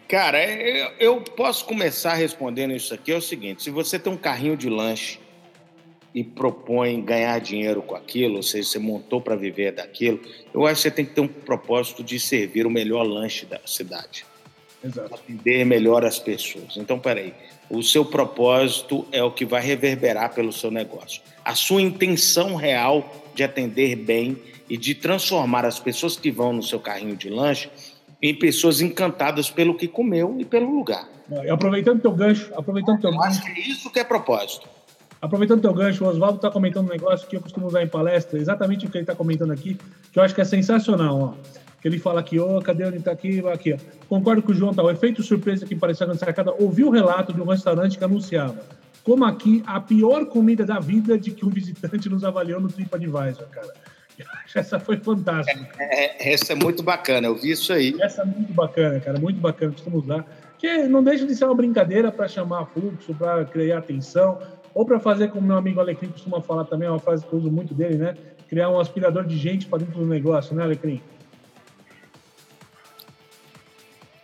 [0.06, 0.44] Cara,
[0.98, 3.12] eu posso começar respondendo isso aqui.
[3.12, 5.18] É o seguinte: se você tem um carrinho de lanche
[6.14, 10.20] e propõe ganhar dinheiro com aquilo, ou seja, você montou para viver daquilo,
[10.52, 13.60] eu acho que você tem que ter um propósito de servir o melhor lanche da
[13.64, 14.26] cidade.
[14.82, 15.14] Exato.
[15.14, 16.76] Atender melhor as pessoas.
[16.76, 17.34] Então, peraí,
[17.68, 21.22] o seu propósito é o que vai reverberar pelo seu negócio.
[21.44, 24.36] A sua intenção real de atender bem
[24.68, 27.70] e de transformar as pessoas que vão no seu carrinho de lanche
[28.22, 31.08] em pessoas encantadas pelo que comeu e pelo lugar.
[31.50, 33.38] aproveitando teu gancho, aproveitando teu eu gancho.
[33.38, 34.68] Acho que é isso que é propósito.
[35.20, 38.38] Aproveitando teu gancho, o Oswaldo está comentando um negócio que eu costumo usar em palestra,
[38.38, 39.76] exatamente o que ele está comentando aqui,
[40.10, 41.20] que eu acho que é sensacional.
[41.20, 41.34] Ó.
[41.80, 43.46] que ele fala aqui, ô, oh, cadê onde tá aqui?
[43.48, 43.76] Aqui, ó.
[44.08, 44.82] Concordo com o João, tá?
[44.82, 48.56] O efeito surpresa que pareceu na sacada, ouvi o relato de um restaurante que anunciava,
[49.04, 53.46] como aqui, a pior comida da vida de que um visitante nos avaliou no TripAdvisor,
[53.50, 53.72] cara.
[54.54, 55.68] Essa foi fantástica.
[55.78, 57.96] É, é, essa é muito bacana, eu vi isso aí.
[58.00, 60.26] Essa é muito bacana, cara, muito bacana, costumo usar.
[60.58, 64.38] Que não deixa de ser uma brincadeira para chamar fluxo, para criar atenção,
[64.74, 67.38] ou para fazer como meu amigo Alecrim costuma falar também, é uma frase que eu
[67.38, 68.16] uso muito dele, né?
[68.48, 71.00] Criar um aspirador de gente para dentro do negócio, né, Alecrim?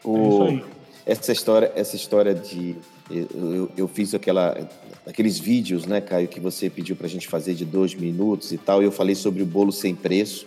[0.05, 0.17] O...
[0.17, 0.65] É isso aí.
[1.05, 2.77] Essa história, essa história de
[3.09, 4.57] eu, eu, fiz aquela,
[5.07, 8.59] aqueles vídeos, né, Caio, que você pediu para a gente fazer de dois minutos e
[8.59, 8.83] tal.
[8.83, 10.47] E eu falei sobre o bolo sem preço.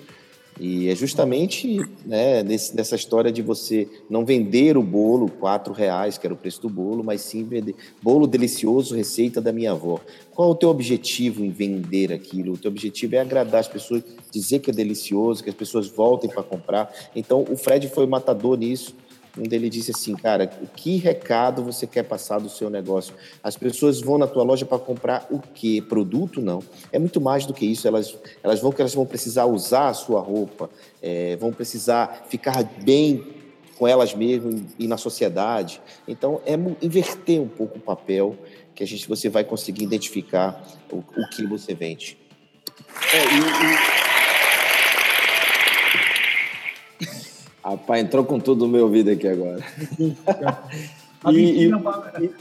[0.59, 6.17] E é justamente né, nesse, nessa história de você não vender o bolo, quatro reais,
[6.17, 10.01] que era o preço do bolo, mas sim vender bolo delicioso, receita da minha avó.
[10.35, 12.53] Qual é o teu objetivo em vender aquilo?
[12.53, 16.29] O teu objetivo é agradar as pessoas, dizer que é delicioso, que as pessoas voltem
[16.29, 16.93] para comprar.
[17.15, 18.93] Então, o Fred foi matador nisso
[19.37, 23.13] onde ele disse assim, cara, que recado você quer passar do seu negócio?
[23.43, 25.83] As pessoas vão na tua loja para comprar o quê?
[25.87, 26.41] Produto?
[26.41, 26.63] Não.
[26.91, 27.87] É muito mais do que isso.
[27.87, 30.69] Elas, elas vão que elas vão precisar usar a sua roupa,
[31.01, 33.23] é, vão precisar ficar bem
[33.77, 35.81] com elas mesmas e na sociedade.
[36.07, 38.37] Então, é inverter um pouco o papel
[38.75, 40.61] que a gente, você vai conseguir identificar
[40.91, 42.17] o, o que você vende.
[43.13, 44.08] É, e, e...
[47.69, 49.59] Rapaz, entrou com tudo no meu ouvido aqui agora.
[51.29, 51.71] e, e,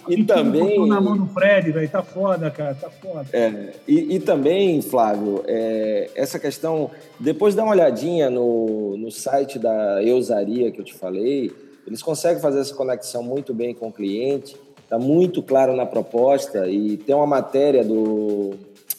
[0.08, 0.88] e, e também.
[0.88, 1.88] na mão do Fred, velho.
[1.90, 2.74] Tá foda, cara.
[2.74, 3.26] Tá foda.
[3.32, 6.90] É, e, e também, Flávio, é, essa questão.
[7.20, 11.52] Depois dá uma olhadinha no, no site da Eusaria que eu te falei.
[11.86, 14.56] Eles conseguem fazer essa conexão muito bem com o cliente.
[14.82, 16.66] Está muito claro na proposta.
[16.68, 18.54] E tem uma matéria do.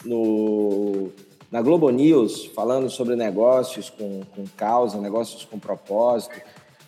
[0.05, 1.09] No,
[1.51, 6.39] na Globo News, falando sobre negócios com, com causa, negócios com propósito.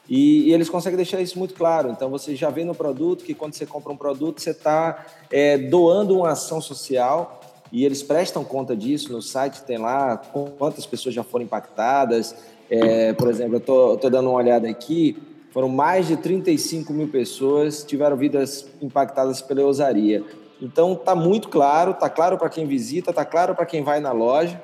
[0.08, 1.90] E, e, eles conseguem deixar isso muito claro.
[1.90, 5.58] Então, você já vê no produto que quando você compra um produto, você está é,
[5.58, 7.42] doando uma ação social
[7.72, 9.12] e eles prestam conta disso.
[9.12, 10.18] No site tem lá
[10.58, 12.36] quantas pessoas já foram impactadas.
[12.70, 15.18] É, por exemplo, eu estou dando uma olhada aqui,
[15.52, 20.24] foram mais de 35 mil pessoas tiveram vidas impactadas pela ousaria.
[20.62, 24.12] Então tá muito claro, tá claro para quem visita, tá claro para quem vai na
[24.12, 24.62] loja.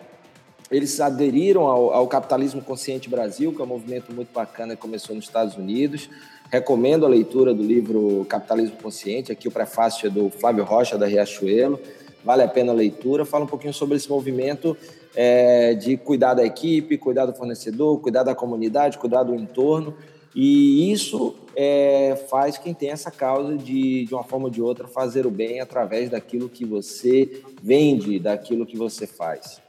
[0.69, 5.15] Eles aderiram ao, ao, Capitalismo Consciente Brasil, que é um movimento muito bacana que começou
[5.15, 6.09] nos Estados Unidos.
[6.51, 9.31] Recomendo a leitura do livro Capitalismo Consciente.
[9.31, 11.79] Aqui o prefácio é do Flávio Rocha, da Riachuelo.
[12.23, 13.25] Vale a pena a leitura.
[13.25, 14.77] Fala um pouquinho sobre esse movimento
[15.15, 19.95] é, de cuidar da equipe, cuidar do fornecedor, cuidar da comunidade, cuidar do entorno.
[20.39, 24.87] E isso é, faz quem tem essa causa de, de uma forma ou de outra,
[24.87, 29.59] fazer o bem através daquilo que você vende, daquilo que você faz.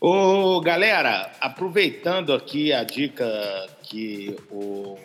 [0.00, 3.26] Ô, galera, aproveitando aqui a dica
[3.82, 4.96] que o,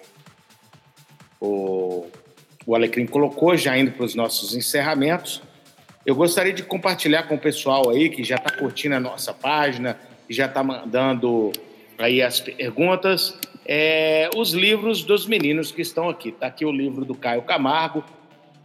[1.41, 2.05] o,
[2.67, 5.41] o Alecrim colocou, já indo para os nossos encerramentos,
[6.05, 9.99] eu gostaria de compartilhar com o pessoal aí que já está curtindo a nossa página,
[10.27, 11.51] que já está mandando
[11.97, 13.35] aí as perguntas
[13.71, 16.29] é, os livros dos meninos que estão aqui.
[16.29, 18.03] Está aqui o livro do Caio Camargo,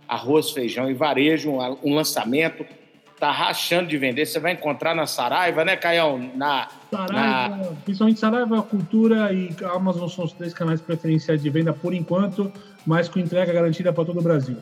[0.09, 2.65] Arroz, Feijão e Varejo, um, um lançamento.
[3.13, 4.25] Está rachando de vender.
[4.25, 6.19] Você vai encontrar na Saraiva, né, Caião?
[6.35, 7.73] Na, Saraiva, na...
[7.85, 12.51] principalmente Saraiva, Cultura e Amazon são os três canais preferenciais de venda por enquanto,
[12.87, 14.57] mas com entrega garantida para todo o Brasil.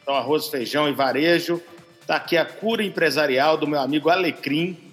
[0.00, 1.60] Então, Arroz, Feijão e Varejo.
[2.00, 4.87] Está aqui a cura empresarial do meu amigo Alecrim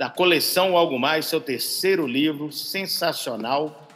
[0.00, 3.86] da coleção Algo Mais, seu terceiro livro, sensacional,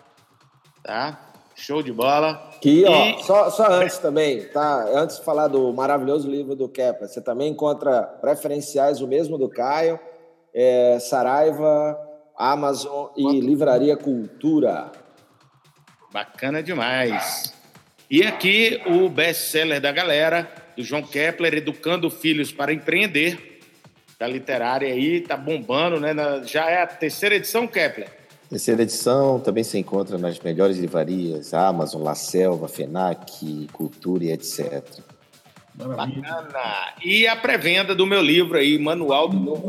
[0.82, 1.32] tá?
[1.56, 2.50] Show de bola.
[2.62, 4.86] E, ó, só, só antes também, tá?
[4.92, 9.48] Antes de falar do maravilhoso livro do Kepler, você também encontra preferenciais, o mesmo do
[9.48, 9.98] Caio,
[10.52, 11.98] é, Saraiva,
[12.36, 14.92] Amazon e Livraria Cultura.
[16.12, 17.54] Bacana demais.
[18.10, 23.53] E aqui o best-seller da galera, do João Kepler, Educando Filhos para Empreender,
[24.18, 26.12] da literária aí, tá bombando, né?
[26.12, 28.08] Na, já é a terceira edição, Kepler?
[28.48, 34.84] Terceira edição também se encontra nas melhores livrarias, Amazon, La Selva, FENAC, Cultura e etc.
[35.74, 36.94] Bacana!
[37.02, 39.66] E a pré-venda do meu livro aí, Manual do Novo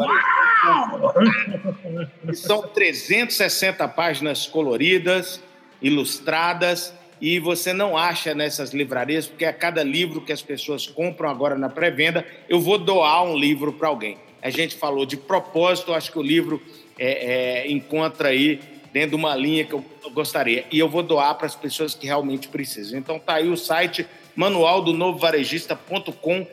[2.34, 5.42] São 360 páginas coloridas,
[5.82, 11.30] ilustradas, e você não acha nessas livrarias, porque a cada livro que as pessoas compram
[11.30, 15.92] agora na pré-venda, eu vou doar um livro para alguém a gente falou de propósito,
[15.92, 16.62] acho que o livro
[17.00, 18.62] é, é, encontra aí
[18.94, 19.84] dentro de uma linha que eu
[20.14, 20.66] gostaria.
[20.72, 23.00] E eu vou doar para as pessoas que realmente precisam.
[23.00, 26.46] Então tá aí o site manual do novo varejista.com.br.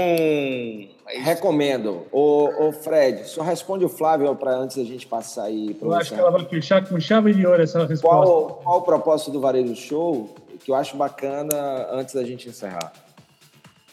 [1.10, 2.08] É Recomendo.
[2.14, 5.76] O, o Fred, só responde o Flávio para antes da gente passar aí.
[5.82, 8.26] Eu acho que ela vai fechar com chave de ouro essa resposta.
[8.26, 10.34] Qual, qual o propósito do Varejo Show
[10.64, 12.94] que eu acho bacana antes da gente encerrar?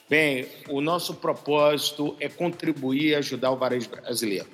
[0.09, 4.46] Bem, o nosso propósito é contribuir e ajudar o varejo brasileiro.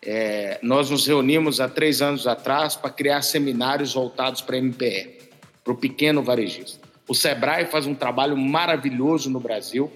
[0.00, 5.18] É, nós nos reunimos há três anos atrás para criar seminários voltados para MPE,
[5.64, 6.78] para o pequeno varejista.
[7.08, 9.90] O Sebrae faz um trabalho maravilhoso no Brasil,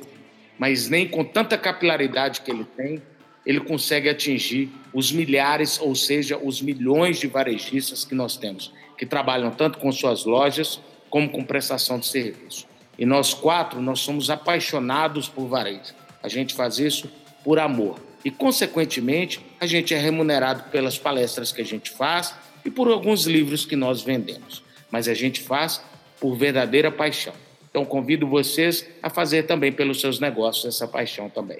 [0.59, 3.01] mas nem com tanta capilaridade que ele tem,
[3.47, 9.07] ele consegue atingir os milhares, ou seja, os milhões de varejistas que nós temos, que
[9.07, 12.68] trabalham tanto com suas lojas como com prestação de serviço.
[12.99, 15.95] E nós quatro, nós somos apaixonados por varejo.
[16.23, 17.09] A gente faz isso
[17.45, 18.01] por amor.
[18.25, 22.35] E, consequentemente, a gente é remunerado pelas palestras que a gente faz
[22.65, 24.63] e por alguns livros que nós vendemos.
[24.91, 25.81] Mas a gente faz
[26.21, 27.33] por verdadeira paixão.
[27.71, 31.59] Então, convido vocês a fazer também pelos seus negócios essa paixão também.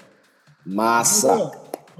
[0.65, 1.51] Massa!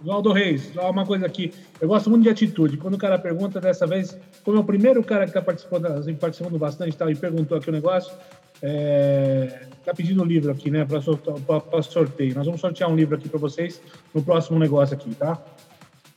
[0.04, 1.54] Valdo Reis, só uma coisa aqui.
[1.80, 2.78] Eu gosto muito de atitude.
[2.78, 6.16] Quando o cara pergunta, dessa vez, como é o primeiro cara que está participando, assim,
[6.16, 8.14] participando bastante tal, e perguntou aqui o negócio,
[8.62, 12.36] é, tá pedindo um livro aqui, né, para sorteio.
[12.36, 13.82] Nós vamos sortear um livro aqui para vocês
[14.14, 15.42] no próximo negócio aqui, tá?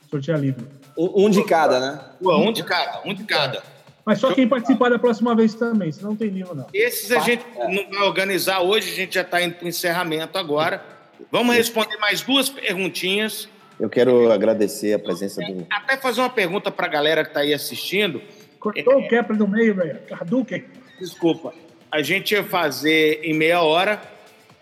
[0.09, 0.67] Sortear livro.
[0.97, 1.99] Um, um de cada, né?
[2.21, 3.63] Um de cada, um de cada.
[4.05, 6.67] Mas só quem participar da próxima vez também, senão não tem livro, não.
[6.73, 10.37] Esses a gente não vai organizar hoje, a gente já está indo para o encerramento
[10.37, 10.83] agora.
[11.31, 13.47] Vamos responder mais duas perguntinhas.
[13.79, 15.65] Eu quero agradecer a presença do.
[15.69, 18.21] Até fazer uma pergunta para a galera que está aí assistindo.
[18.59, 18.95] Cortou é...
[18.97, 19.99] o Kepler no meio, velho.
[20.11, 20.65] Hadouken.
[20.99, 21.53] Desculpa
[21.93, 24.01] a gente ia fazer em meia hora,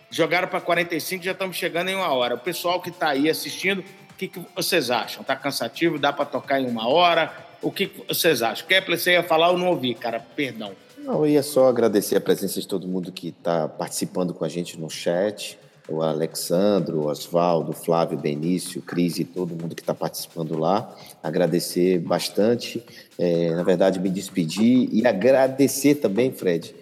[0.09, 2.35] jogaram para 45, já estamos chegando em uma hora.
[2.35, 5.21] O pessoal que está aí assistindo, o que, que, vocês acham?
[5.21, 5.97] Está cansativo?
[5.97, 7.33] Dá para tocar em uma hora?
[7.61, 8.67] O que, que vocês acham?
[8.67, 10.19] Kepler, você ia falar ou não ouvi, cara?
[10.19, 10.73] Perdão.
[10.97, 14.49] Não, eu ia só agradecer a presença de todo mundo que está participando com a
[14.49, 15.57] gente no chat.
[15.87, 20.93] O Alexandro, o Oswaldo, Flávio, Benício, Cris e todo mundo que está participando lá.
[21.23, 22.83] Agradecer bastante.
[23.17, 26.75] É, na verdade, me despedir e agradecer também, Fred,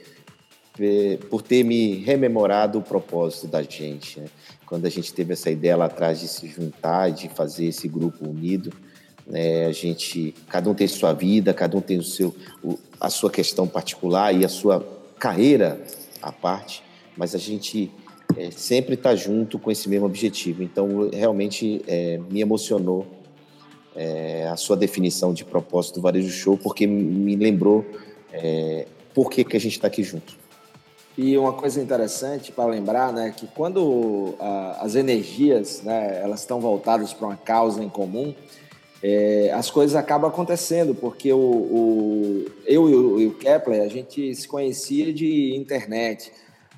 [1.29, 4.19] por ter me rememorado o propósito da gente.
[4.19, 4.27] Né?
[4.65, 8.27] Quando a gente teve essa ideia lá atrás de se juntar, de fazer esse grupo
[8.27, 8.71] unido,
[9.27, 9.65] né?
[9.65, 12.35] a gente, cada um tem sua vida, cada um tem o seu,
[12.99, 14.85] a sua questão particular e a sua
[15.17, 15.81] carreira
[16.21, 16.83] à parte,
[17.17, 17.91] mas a gente
[18.37, 20.63] é, sempre está junto com esse mesmo objetivo.
[20.63, 23.05] Então, realmente é, me emocionou
[23.95, 27.85] é, a sua definição de propósito do Varejo Show, porque me lembrou
[28.31, 30.37] é, por que, que a gente está aqui junto.
[31.21, 36.61] E uma coisa interessante para lembrar, né, que quando a, as energias, né, elas estão
[36.61, 38.33] voltadas para uma causa em comum,
[39.03, 43.89] é, as coisas acabam acontecendo, porque o, o eu e o, e o, Kepler, a
[43.89, 46.31] gente se conhecia de internet,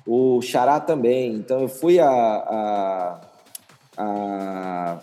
[0.04, 3.20] o Xará também, então eu fui a, a,
[3.96, 5.00] a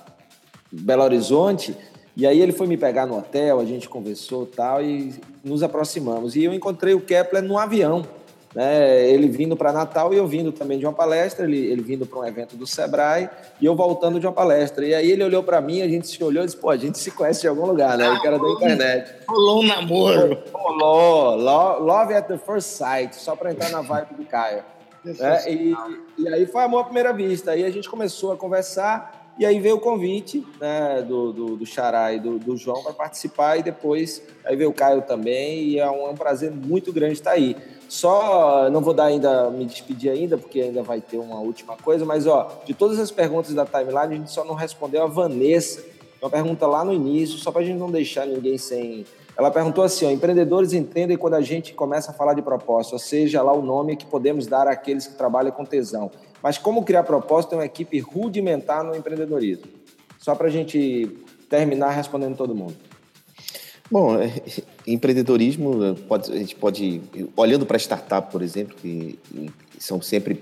[0.70, 1.78] Belo Horizonte
[2.14, 6.36] e aí ele foi me pegar no hotel, a gente conversou tal e nos aproximamos.
[6.36, 8.19] E eu encontrei o Kepler no avião
[8.54, 12.06] né, ele vindo para Natal e eu vindo também de uma palestra, ele, ele vindo
[12.06, 13.30] para um evento do Sebrae
[13.62, 14.86] e eu voltando de uma palestra.
[14.86, 16.98] E aí ele olhou para mim, a gente se olhou e disse, pô, a gente
[16.98, 18.10] se conhece de algum lugar, né?
[18.10, 19.14] O cara da internet.
[19.28, 20.38] Rolou um namoro.
[20.52, 21.38] Rolou,
[21.80, 24.64] love at the first sight, só para entrar na vibe do Caio.
[25.06, 25.76] É, e,
[26.18, 27.52] e aí foi amor à primeira vista.
[27.52, 31.66] Aí a gente começou a conversar e aí veio o convite né, do, do, do
[31.66, 35.80] Xará e do, do João para participar e depois aí veio o Caio também e
[35.80, 37.56] é um, é um prazer muito grande estar aí.
[37.90, 42.06] Só não vou dar ainda, me despedir ainda, porque ainda vai ter uma última coisa,
[42.06, 45.84] mas ó, de todas as perguntas da timeline, a gente só não respondeu a Vanessa.
[46.22, 49.06] Uma pergunta lá no início, só para a gente não deixar ninguém sem.
[49.36, 53.00] Ela perguntou assim: ó, empreendedores entendem quando a gente começa a falar de propósito, ou
[53.00, 56.12] seja, lá o nome que podemos dar àqueles que trabalham com tesão.
[56.44, 59.66] Mas como criar propósito é uma equipe rudimentar no empreendedorismo?
[60.20, 61.10] Só para a gente
[61.50, 62.89] terminar respondendo todo mundo.
[63.92, 64.32] Bom, é,
[64.86, 67.02] empreendedorismo, pode, a gente pode,
[67.36, 69.18] olhando para startup, por exemplo, que
[69.80, 70.40] são sempre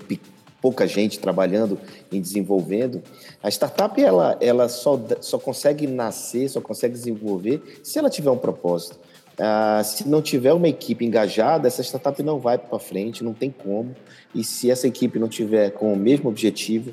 [0.60, 1.78] pouca gente trabalhando
[2.10, 3.02] em desenvolvendo,
[3.42, 8.36] a startup ela, ela só, só consegue nascer, só consegue desenvolver se ela tiver um
[8.36, 8.98] propósito.
[9.40, 13.50] Ah, se não tiver uma equipe engajada, essa startup não vai para frente, não tem
[13.50, 13.94] como.
[14.34, 16.92] E se essa equipe não tiver com o mesmo objetivo,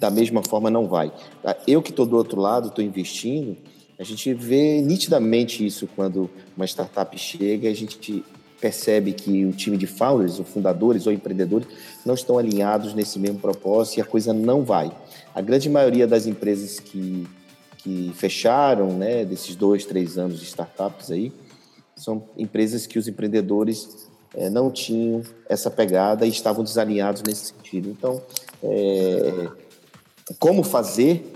[0.00, 1.12] da mesma forma não vai.
[1.44, 3.56] Ah, eu que estou do outro lado, estou investindo,
[3.98, 8.24] a gente vê nitidamente isso quando uma startup chega, a gente
[8.60, 11.68] percebe que o time de founders, ou fundadores ou empreendedores,
[12.04, 14.90] não estão alinhados nesse mesmo propósito e a coisa não vai.
[15.34, 17.26] A grande maioria das empresas que,
[17.78, 21.32] que fecharam, né, desses dois, três anos de startups aí,
[21.94, 27.90] são empresas que os empreendedores é, não tinham essa pegada e estavam desalinhados nesse sentido.
[27.90, 28.22] Então,
[28.62, 29.48] é,
[30.38, 31.33] como fazer?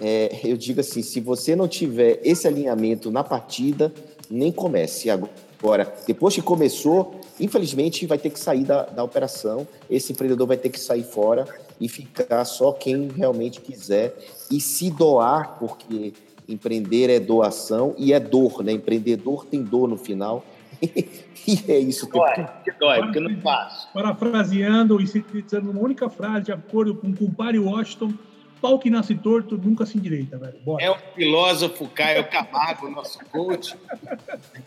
[0.00, 3.92] É, eu digo assim, se você não tiver esse alinhamento na partida,
[4.30, 5.92] nem comece agora.
[6.06, 10.70] Depois que começou, infelizmente vai ter que sair da, da operação, esse empreendedor vai ter
[10.70, 11.46] que sair fora
[11.78, 14.16] e ficar só quem realmente quiser
[14.50, 16.14] e se doar, porque
[16.48, 18.72] empreender é doação e é dor, né?
[18.72, 20.44] Empreendedor tem dor no final.
[20.82, 23.92] e é isso que dói, que dói, porque não faço.
[23.92, 28.12] Parafraseando e sintetizando uma única frase, de acordo com o compare Washington,
[28.60, 30.58] pau que nasce torto nunca se endireita, velho.
[30.64, 30.84] Bora.
[30.84, 33.76] É o filósofo Caio Camargo, nosso coach.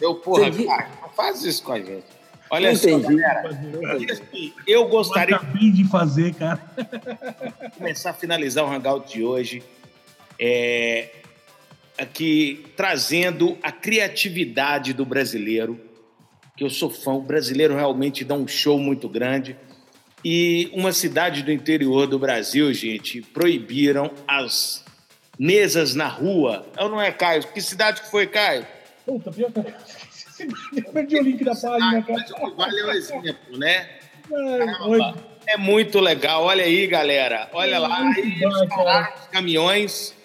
[0.01, 2.05] Eu, porra, cara, não faz isso com a gente.
[2.49, 3.15] Olha não só, entendi.
[3.15, 3.49] galera.
[4.11, 5.35] Assim, eu gostaria.
[5.35, 6.61] Eu acabei de fazer, cara.
[7.77, 9.63] Começar a finalizar o Hangout de hoje.
[10.39, 11.09] É,
[11.97, 15.79] aqui trazendo a criatividade do brasileiro,
[16.55, 17.13] que eu sou fã.
[17.13, 19.55] O brasileiro realmente dá um show muito grande.
[20.23, 24.83] E uma cidade do interior do Brasil, gente, proibiram as
[25.37, 26.65] mesas na rua.
[26.77, 27.43] Ou não é, Caio?
[27.47, 28.65] Que cidade que foi, Caio?
[29.05, 29.59] Puta, pior que...
[29.59, 32.25] Eu perdi o link da página, cara.
[32.55, 33.87] Vale o exemplo, né?
[35.45, 36.43] é muito legal.
[36.43, 37.49] Olha aí, galera.
[37.53, 37.99] Olha é lá.
[37.99, 40.15] Aí, eles pararam os caminhões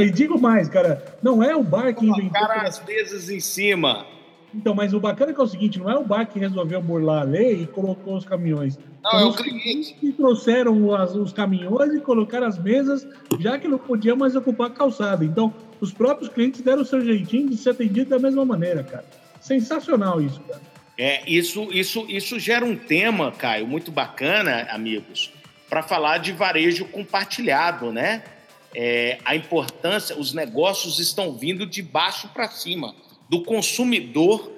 [0.00, 2.30] e digo mais, cara, não é o bar que inventou.
[2.30, 4.06] Colocaram as mesas em cima.
[4.54, 6.80] Então, mas o bacana é que é o seguinte, não é o bar que resolveu
[6.80, 8.78] burlar a lei e colocou os caminhões.
[9.02, 9.94] Não, é o cliente.
[9.94, 13.06] Que trouxeram as, os caminhões e colocaram as mesas,
[13.40, 15.24] já que não podia mais ocupar a calçada.
[15.24, 19.04] Então, os próprios clientes deram o seu jeitinho de ser atendido da mesma maneira, cara.
[19.40, 20.60] Sensacional isso, cara.
[20.98, 25.32] É, isso, isso, isso gera um tema, Caio, muito bacana, amigos,
[25.68, 28.22] para falar de varejo compartilhado, né?
[28.74, 32.94] é, a importância, os negócios estão vindo de baixo para cima,
[33.32, 34.52] do consumidor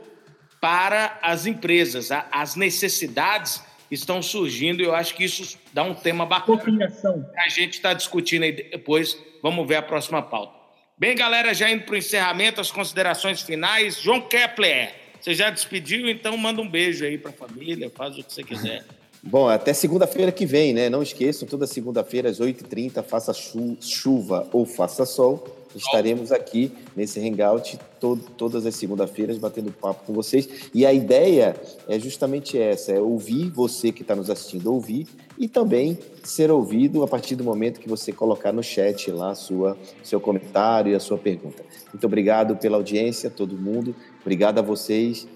[0.61, 2.11] para as empresas.
[2.11, 6.93] As necessidades estão surgindo e eu acho que isso dá um tema bacana.
[7.39, 9.16] A gente está discutindo aí depois.
[9.41, 10.59] Vamos ver a próxima pauta.
[10.99, 14.01] Bem, galera, já indo para o encerramento, as considerações finais.
[14.01, 18.25] João Kepler, você já despediu, então manda um beijo aí para a família, faz o
[18.25, 18.85] que você quiser.
[19.22, 20.91] Bom, até segunda-feira que vem, né?
[20.91, 27.20] Não esqueçam, toda segunda-feira às 8h30, faça chu chuva ou faça sol, estaremos aqui nesse
[27.20, 30.49] hangout todo, todas as segunda-feiras batendo papo com vocês.
[30.72, 31.57] E a ideia
[31.89, 35.07] é justamente essa: é ouvir você que está nos assistindo ouvir
[35.39, 39.77] e também ser ouvido a partir do momento que você colocar no chat lá sua
[40.03, 41.64] seu comentário e a sua pergunta.
[41.93, 43.95] Muito obrigado pela audiência, todo mundo.
[44.20, 45.27] Obrigado a vocês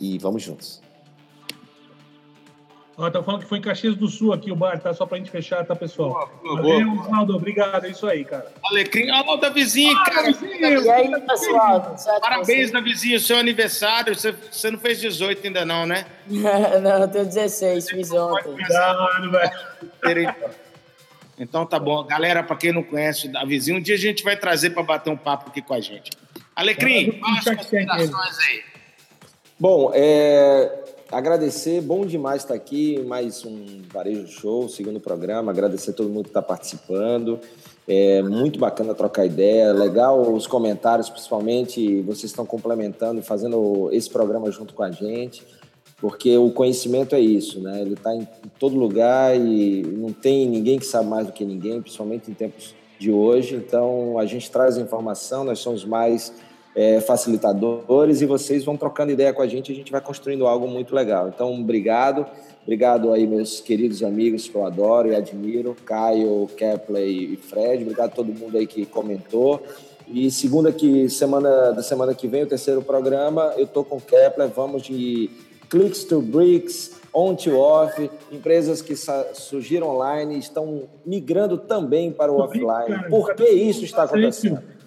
[0.00, 0.87] e vamos juntos.
[3.00, 4.92] Ó, tá falando que foi em Caxias do Sul aqui o bar, tá?
[4.92, 6.28] Só pra gente fechar, tá, pessoal?
[6.42, 8.50] Boa, boa, Valeu, Ronaldo, obrigado, é isso aí, cara.
[8.64, 10.32] Alecrim, alô, da vizinha, ah, cara.
[10.32, 11.96] Vizinho, e aí, pessoal?
[12.20, 14.16] Parabéns, da vizinha, seu aniversário.
[14.16, 16.06] Você, você não fez 18 ainda não, né?
[16.26, 18.52] não, eu tenho 16, fiz ontem.
[18.52, 20.34] Cuidado, velho.
[21.38, 22.02] Então tá bom.
[22.02, 25.10] Galera, para quem não conhece a vizinha, um dia a gente vai trazer para bater
[25.10, 26.10] um papo aqui com a gente.
[26.56, 28.64] Alecrim, quais as considerações aí?
[29.56, 35.94] Bom, é, agradecer, bom demais estar aqui, mais um Varejo Show, segundo programa, agradecer a
[35.94, 37.40] todo mundo que está participando,
[37.86, 44.50] é muito bacana trocar ideia, legal os comentários, principalmente, vocês estão complementando, fazendo esse programa
[44.50, 45.42] junto com a gente,
[45.96, 47.80] porque o conhecimento é isso, né?
[47.80, 48.28] Ele está em
[48.58, 52.74] todo lugar e não tem ninguém que sabe mais do que ninguém, principalmente em tempos
[52.98, 56.32] de hoje, então a gente traz informação, nós somos mais
[56.74, 60.68] é, facilitadores e vocês vão trocando ideia com a gente, a gente vai construindo algo
[60.68, 61.28] muito legal.
[61.28, 62.26] Então, obrigado,
[62.62, 68.10] obrigado aí meus queridos amigos que eu adoro e admiro, Caio, Kepler e Fred, obrigado
[68.10, 69.62] a todo mundo aí que comentou.
[70.06, 74.00] E segunda que semana da semana que vem, o terceiro programa, eu tô com o
[74.00, 75.28] Kepler, vamos de
[75.68, 78.94] clicks to bricks, on to off, empresas que
[79.34, 83.08] surgiram online estão migrando também para o offline.
[83.10, 84.77] Por que isso está acontecendo?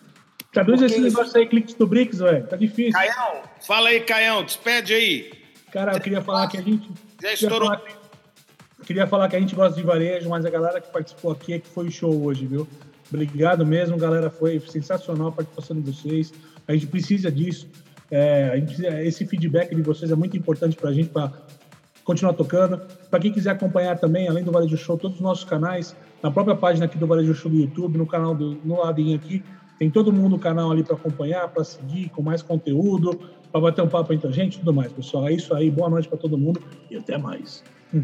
[0.51, 2.45] Traduz esse negócio aí, cliques do Bricks, velho.
[2.45, 2.91] Tá difícil.
[2.91, 5.31] Caião, fala aí, Caião, despede aí.
[5.71, 6.89] Cara, eu queria falar que a gente.
[7.21, 7.69] Já estourou.
[7.69, 11.31] Queria falar, queria falar que a gente gosta de varejo, mas a galera que participou
[11.31, 12.67] aqui é que foi show hoje, viu?
[13.09, 14.29] Obrigado mesmo, galera.
[14.29, 16.33] Foi sensacional a participação de vocês.
[16.67, 17.69] A gente precisa disso.
[18.09, 21.31] É, a gente, esse feedback de vocês é muito importante para a gente, para
[22.03, 22.77] continuar tocando.
[23.09, 26.55] Para quem quiser acompanhar também, além do Varejo Show, todos os nossos canais, na própria
[26.55, 29.41] página aqui do Varejo Show do YouTube, no canal do, no ladinho aqui,
[29.81, 33.19] tem todo mundo no canal ali para acompanhar, para seguir, com mais conteúdo,
[33.51, 35.27] para bater um papo entre a gente tudo mais, pessoal.
[35.27, 37.63] É isso aí, boa noite para todo mundo e até mais.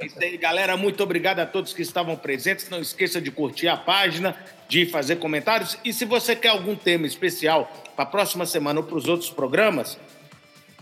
[0.00, 0.76] É isso aí, galera.
[0.76, 2.68] Muito obrigado a todos que estavam presentes.
[2.68, 4.34] Não esqueça de curtir a página,
[4.68, 5.78] de fazer comentários.
[5.84, 9.30] E se você quer algum tema especial para a próxima semana ou para os outros
[9.30, 9.96] programas,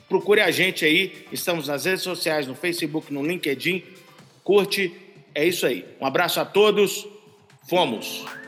[0.09, 1.27] procure a gente aí.
[1.31, 3.85] Estamos nas redes sociais, no Facebook, no LinkedIn.
[4.43, 4.91] Curte.
[5.35, 5.85] É isso aí.
[6.01, 7.07] Um abraço a todos.
[7.69, 8.40] Fomos!